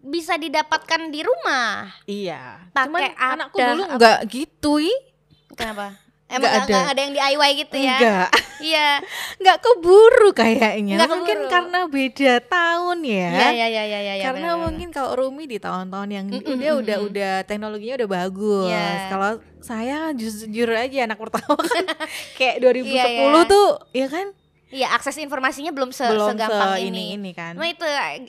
bisa 0.00 0.34
didapatkan 0.40 1.12
di 1.12 1.20
rumah. 1.22 1.92
Iya. 2.08 2.72
Pakai 2.72 3.14
anakku 3.14 3.56
dulu 3.60 3.82
nggak 3.94 4.18
gitu 4.32 4.80
ih. 4.80 4.98
Kenapa 5.54 6.09
Emang 6.30 6.40
nggak 6.40 6.54
ada. 6.56 6.70
nggak 6.70 6.86
ada 6.86 7.00
yang 7.00 7.12
DIY 7.12 7.50
gitu 7.58 7.76
ya 7.76 7.96
enggak 7.96 8.28
iya 8.60 8.88
nggak 9.42 9.58
keburu 9.58 10.30
kayaknya 10.30 10.94
Nggak 10.94 11.10
mungkin 11.10 11.36
keburu. 11.36 11.50
karena 11.50 11.78
beda 11.84 12.32
tahun 12.40 12.98
ya 13.02 13.30
iya 13.34 13.50
iya 13.50 13.66
iya 13.66 13.82
iya 13.82 14.00
iya 14.12 14.24
karena 14.24 14.38
benar-benar. 14.54 14.64
mungkin 14.64 14.88
kalau 14.90 15.10
Rumi 15.16 15.44
di 15.44 15.58
tahun-tahun 15.58 16.08
yang 16.08 16.26
Mm-mm, 16.26 16.54
udah 16.54 16.72
udah 16.76 16.96
udah 17.02 17.34
teknologinya 17.44 17.94
udah 17.96 18.10
bagus. 18.12 18.70
Iya. 18.70 18.88
Kalau 19.08 19.30
saya 19.58 19.98
jujur 20.12 20.70
aja 20.70 20.98
anak 21.04 21.18
pertama 21.18 21.58
kan 21.58 21.84
kayak 22.38 22.56
2010 22.60 22.86
Iya, 22.86 23.04
iya. 23.10 23.42
tuh 23.44 23.68
ya 23.90 24.06
kan 24.06 24.26
iya 24.70 24.86
akses 24.94 25.18
informasinya 25.18 25.74
belum 25.74 25.90
se 25.90 26.06
belum 26.06 26.30
segampang 26.30 26.78
se 26.78 26.86
ini, 26.86 26.86
ini 26.86 27.04
ini 27.18 27.30
kan. 27.34 27.58
Cuma 27.58 27.66
itu 27.66 27.82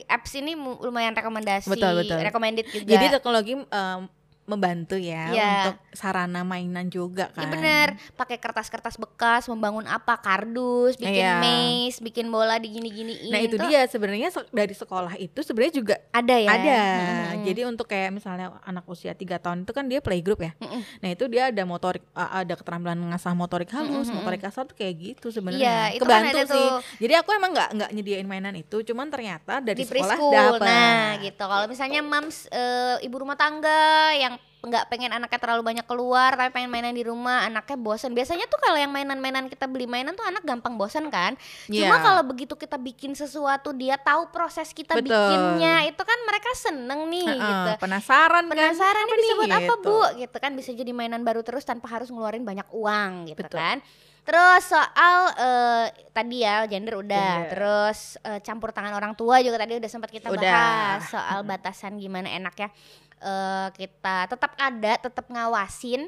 apps 0.06 0.32
ini 0.34 0.52
lumayan 0.58 1.14
rekomendasi 1.14 1.70
Betul, 1.70 2.02
betul. 2.02 2.18
recommended 2.18 2.66
juga 2.66 2.82
Jadi 2.88 3.04
teknologi 3.12 3.54
em, 3.54 4.00
membantu 4.44 4.94
ya 4.94 5.30
Iya. 5.30 5.50
untuk 5.64 5.76
sarana 5.92 6.42
mainan 6.42 6.86
juga 6.86 7.30
Iya 7.30 7.38
kan. 7.38 7.48
bener, 7.48 7.88
pakai 8.12 8.36
kertas-kertas 8.36 8.96
bekas, 8.96 9.46
membangun 9.46 9.86
apa, 9.86 10.18
kardus, 10.18 10.96
bikin 10.96 11.22
Iya. 11.22 11.38
maze, 11.38 11.98
bikin 11.98 12.26
bola 12.26 12.58
digini-giniin. 12.58 13.30
Nah 13.30 13.38
itu 13.38 13.54
tuh 13.54 13.64
dia 13.64 13.86
sebenarnya 13.86 14.28
se- 14.28 14.50
dari 14.50 14.72
sekolah 14.72 15.14
itu 15.16 15.40
sebenarnya 15.40 15.74
juga 15.74 15.94
ada 16.10 16.36
ya. 16.36 16.50
ada. 16.50 16.80
Mm-mm. 16.82 17.44
Jadi 17.44 17.60
untuk 17.64 17.86
kayak 17.86 18.10
misalnya 18.10 18.58
anak 18.60 18.82
usia 18.84 19.12
tiga 19.12 19.38
tahun 19.38 19.62
itu 19.62 19.70
kan 19.70 19.86
dia 19.86 19.98
playgroup 19.98 20.40
ya. 20.40 20.52
Mm-mm. 20.58 20.82
Nah 20.98 21.08
itu 21.08 21.24
dia 21.26 21.48
ada 21.48 21.62
motorik 21.62 22.02
ada 22.12 22.52
keterampilan 22.52 22.98
mengasah 22.98 23.32
motorik 23.32 23.70
halus, 23.70 24.06
Mm-mm. 24.06 24.18
motorik 24.18 24.42
kasar 24.42 24.64
tuh 24.64 24.74
kayak 24.74 24.94
gitu 24.98 25.28
Iya, 25.28 25.34
sebenarnya. 25.34 25.74
itu 25.92 26.02
kan 26.02 26.10
Kebantu 26.18 26.34
ada 26.34 26.42
sih. 26.42 26.50
tuh 26.50 26.70
Jadi 26.98 27.14
aku 27.14 27.30
emang 27.30 27.50
nggak 27.52 27.68
nggak 27.72 27.90
nyediain 27.92 28.26
mainan 28.26 28.54
itu, 28.54 28.76
cuman 28.82 29.06
ternyata 29.06 29.60
dari 29.60 29.78
di 29.78 29.86
sekolah 29.86 30.18
dapat. 30.18 30.66
Nah, 30.66 31.06
gitu. 31.20 31.44
Kalau 31.44 31.66
misalnya 31.66 32.00
mams 32.02 32.48
eh, 32.48 32.98
ibu 33.00 33.16
rumah 33.16 33.36
tangga 33.36 34.10
yang 34.12 34.34
nggak 34.62 34.86
pengen 34.86 35.10
anaknya 35.10 35.38
terlalu 35.38 35.62
banyak 35.64 35.82
keluar 35.82 36.32
tapi 36.32 36.50
pengen 36.50 36.70
mainan 36.70 36.94
di 36.94 37.02
rumah 37.02 37.42
anaknya 37.42 37.74
bosan 37.74 38.14
biasanya 38.14 38.46
tuh 38.46 38.56
kalau 38.56 38.74
yang 38.74 38.88
mainan-mainan 38.88 39.46
kita 39.46 39.66
beli 39.66 39.84
mainan 39.84 40.14
tuh 40.14 40.22
anak 40.22 40.42
gampang 40.42 40.78
bosan 40.78 41.10
kan 41.10 41.34
cuma 41.66 41.74
Iya. 41.90 41.98
kalau 41.98 42.22
begitu 42.22 42.54
kita 42.54 42.78
bikin 42.78 43.12
sesuatu 43.12 43.70
dia 43.72 43.98
tahu 43.98 44.30
proses 44.30 44.70
kita 44.70 44.94
Betul. 44.94 45.10
bikinnya 45.10 45.82
itu 45.84 45.98
kan 45.98 46.18
mereka 46.22 46.46
seneng 46.54 47.10
nih 47.10 47.26
Heeh, 47.26 47.42
gitu 47.42 47.70
penasaran 47.76 48.44
kan? 48.44 48.50
penasaran 48.54 49.04
ini 49.04 49.16
bisa 49.18 49.34
buat 49.34 49.50
apa 49.52 49.64
Gitu. 49.72 49.82
bu 49.82 49.98
gitu 50.16 50.36
kan 50.38 50.52
bisa 50.54 50.70
jadi 50.70 50.92
mainan 50.92 51.20
baru 51.20 51.42
terus 51.42 51.62
tanpa 51.62 51.90
harus 51.90 52.06
ngeluarin 52.08 52.42
banyak 52.42 52.70
uang 52.70 53.26
gitu 53.28 53.42
Betul. 53.42 53.58
kan 53.58 53.82
terus 54.22 54.62
soal 54.70 55.34
eh, 55.34 55.86
tadi 56.14 56.46
ya 56.46 56.62
gender 56.70 57.02
udah 57.02 57.30
Gender. 57.42 57.50
terus 57.50 57.98
eh, 58.22 58.38
campur 58.38 58.70
tangan 58.70 58.94
orang 58.94 59.18
tua 59.18 59.42
juga 59.42 59.58
tadi 59.58 59.82
udah 59.82 59.90
sempat 59.90 60.14
kita 60.14 60.30
Udah. 60.30 60.42
bahas 60.46 61.02
soal 61.10 61.42
batasan 61.42 61.98
gimana 61.98 62.30
enaknya 62.30 62.70
eh, 63.18 63.68
kita 63.74 64.30
tetap 64.30 64.54
ada 64.54 64.92
tetap 65.02 65.26
ngawasin 65.26 66.06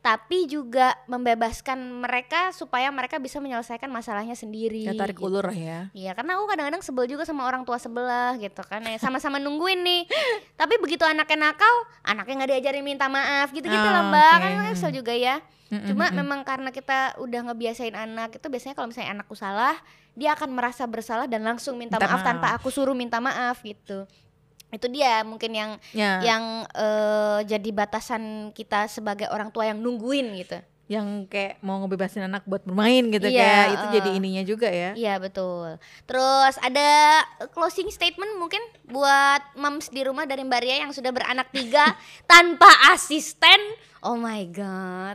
tapi 0.00 0.48
juga 0.48 0.96
membebaskan 1.04 1.76
mereka 2.00 2.50
supaya 2.50 2.88
mereka 2.88 3.16
bisa 3.16 3.36
menyelesaikan 3.36 3.86
masalahnya 3.86 4.32
sendiri 4.32 4.80
Ya 4.82 4.96
tarik 4.96 5.14
gitu. 5.14 5.28
ulur 5.28 5.44
ya. 5.50 5.92
Iya 5.92 6.12
karena 6.12 6.34
aku 6.34 6.44
kadang-kadang 6.46 6.80
sebel 6.80 7.04
juga 7.04 7.22
sama 7.22 7.44
orang 7.44 7.62
tua 7.62 7.76
sebelah 7.76 8.32
gitu 8.36 8.60
kan 8.62 8.80
ya 8.80 8.96
sama-sama 8.96 9.36
nungguin 9.36 9.76
nih 9.78 10.02
tapi 10.60 10.76
begitu 10.76 11.04
anaknya 11.04 11.52
nakal 11.52 11.74
anaknya 12.02 12.34
nggak 12.34 12.50
diajarin 12.50 12.80
minta 12.82 13.06
maaf 13.06 13.50
gitu-gitu 13.50 13.76
lah 13.76 14.00
Ah, 14.00 14.08
mbak 14.08 14.32
oke. 14.32 14.40
kan 14.40 14.50
kesel 14.72 14.92
juga 14.94 15.12
ya 15.12 15.36
cuma 15.70 16.08
Mm-mm-mm. 16.08 16.18
memang 16.18 16.40
karena 16.42 16.70
kita 16.70 17.14
udah 17.18 17.40
ngebiasain 17.46 17.92
anak 17.92 18.34
itu 18.34 18.46
biasanya 18.46 18.74
kalau 18.74 18.88
misalnya 18.88 19.14
anakku 19.14 19.34
salah 19.34 19.76
dia 20.12 20.32
akan 20.32 20.50
merasa 20.50 20.82
bersalah 20.84 21.24
dan 21.24 21.40
langsung 21.40 21.76
minta, 21.76 21.94
Minta 21.94 22.10
maaf, 22.10 22.24
tanpa 22.24 22.48
maaf. 22.48 22.58
aku 22.58 22.68
suruh 22.68 22.90
minta 22.92 23.20
maaf 23.20 23.60
gitu 23.60 24.02
itu 24.70 24.86
dia 24.86 25.22
mungkin 25.22 25.50
yang 25.50 25.70
ya, 25.90 26.22
yang 26.22 26.44
eh, 26.70 27.38
jadi 27.44 27.70
batasan 27.70 28.22
kita 28.50 28.86
sebagai 28.86 29.26
orang 29.28 29.50
tua 29.50 29.66
yang 29.66 29.78
nungguin 29.78 30.30
gitu 30.38 30.58
yang 30.90 31.22
kayak 31.30 31.62
mau 31.62 31.78
ngebebasin 31.78 32.26
anak 32.26 32.42
buat 32.42 32.66
bermain 32.66 33.14
gitu 33.14 33.30
Iya, 33.30 33.38
kayak 33.38 33.66
itu 33.70 33.86
eh. 33.86 33.92
jadi 33.94 34.08
ininya 34.10 34.42
juga 34.42 34.66
ya. 34.66 34.90
Iya 34.98 35.22
betul. 35.22 35.78
Terus 36.02 36.58
ada 36.58 37.22
closing 37.54 37.86
statement 37.94 38.34
mungkin 38.34 38.58
buat 38.90 39.54
moms 39.54 39.86
di 39.86 40.02
rumah 40.02 40.26
dari 40.26 40.42
Mbak 40.42 40.58
Ria 40.58 40.82
yang 40.82 40.90
sudah 40.90 41.14
beranak 41.14 41.46
tiga 41.54 41.94
tanpa 42.26 42.66
asisten. 42.90 43.62
Oh 44.02 44.18
my 44.18 44.42
god. 44.50 45.14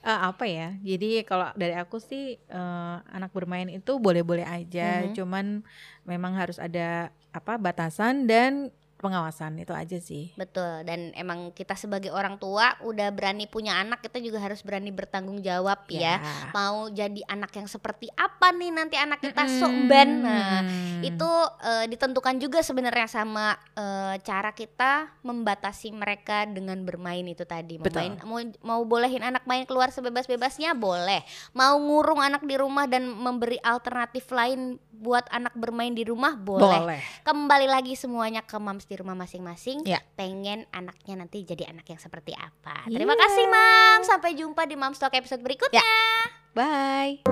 Eh, 0.00 0.20
apa 0.24 0.48
ya? 0.48 0.72
Jadi 0.80 1.20
kalau 1.28 1.52
dari 1.52 1.76
aku 1.76 2.00
sih 2.00 2.40
eh, 2.40 2.96
anak 3.12 3.28
bermain 3.36 3.68
itu 3.68 4.00
boleh-boleh 4.00 4.48
aja, 4.48 5.04
Mhm. 5.04 5.12
cuman 5.20 5.60
memang 6.08 6.32
harus 6.32 6.56
ada 6.56 7.12
apa 7.30 7.60
batasan 7.60 8.24
dan 8.24 8.72
pengawasan 9.00 9.56
itu 9.58 9.72
aja 9.72 9.96
sih. 9.96 10.30
Betul. 10.36 10.84
Dan 10.84 11.10
emang 11.16 11.50
kita 11.56 11.72
sebagai 11.74 12.12
orang 12.12 12.36
tua 12.36 12.76
udah 12.84 13.08
berani 13.10 13.48
punya 13.48 13.80
anak 13.80 14.04
kita 14.04 14.20
juga 14.20 14.38
harus 14.38 14.60
berani 14.60 14.92
bertanggung 14.92 15.40
jawab 15.40 15.88
ya. 15.88 16.20
Mau 16.52 16.92
jadi 16.92 17.24
anak 17.26 17.50
yang 17.56 17.66
seperti 17.66 18.12
apa 18.12 18.52
nih 18.52 18.70
nanti 18.70 19.00
anak 19.00 19.24
kita 19.24 19.48
sok 19.48 19.74
ben. 19.88 20.22
Nah, 20.22 20.48
Mm. 20.60 21.00
itu 21.06 21.30
eh, 21.64 21.84
ditentukan 21.88 22.36
juga 22.36 22.60
sebenarnya 22.60 23.08
sama 23.08 23.56
eh, 23.72 24.20
cara 24.20 24.52
kita 24.52 25.08
membatasi 25.24 25.96
mereka 25.96 26.44
dengan 26.44 26.76
bermain 26.84 27.24
itu 27.24 27.48
tadi 27.48 27.80
mau 27.80 27.88
Betul. 27.88 28.00
main 28.04 28.14
mau 28.20 28.38
mau 28.60 28.80
bolehin 28.84 29.24
anak 29.24 29.48
main 29.48 29.64
keluar 29.64 29.88
sebebas-bebasnya 29.88 30.76
boleh 30.76 31.24
mau 31.56 31.78
ngurung 31.80 32.20
anak 32.20 32.44
di 32.44 32.58
rumah 32.58 32.84
dan 32.84 33.08
memberi 33.08 33.56
alternatif 33.64 34.28
lain 34.28 34.76
buat 34.90 35.24
anak 35.32 35.56
bermain 35.56 35.96
di 35.96 36.04
rumah 36.04 36.36
boleh, 36.36 36.60
boleh. 36.84 37.00
kembali 37.24 37.64
lagi 37.64 37.96
semuanya 37.96 38.44
ke 38.44 38.60
mams 38.60 38.84
di 38.90 38.98
rumah 38.98 39.14
masing-masing 39.14 39.86
Ya. 39.86 40.02
pengen 40.12 40.66
anaknya 40.70 41.14
nanti 41.16 41.46
jadi 41.46 41.70
anak 41.70 41.86
yang 41.86 42.02
seperti 42.02 42.34
apa 42.34 42.82
terima 42.84 43.14
Iya. 43.14 43.22
kasih 43.22 43.46
mam 43.46 44.00
sampai 44.02 44.30
jumpa 44.34 44.66
di 44.66 44.74
Mams 44.74 44.98
Talk 44.98 45.14
episode 45.14 45.38
berikutnya 45.40 45.86
Bye. 46.50 47.22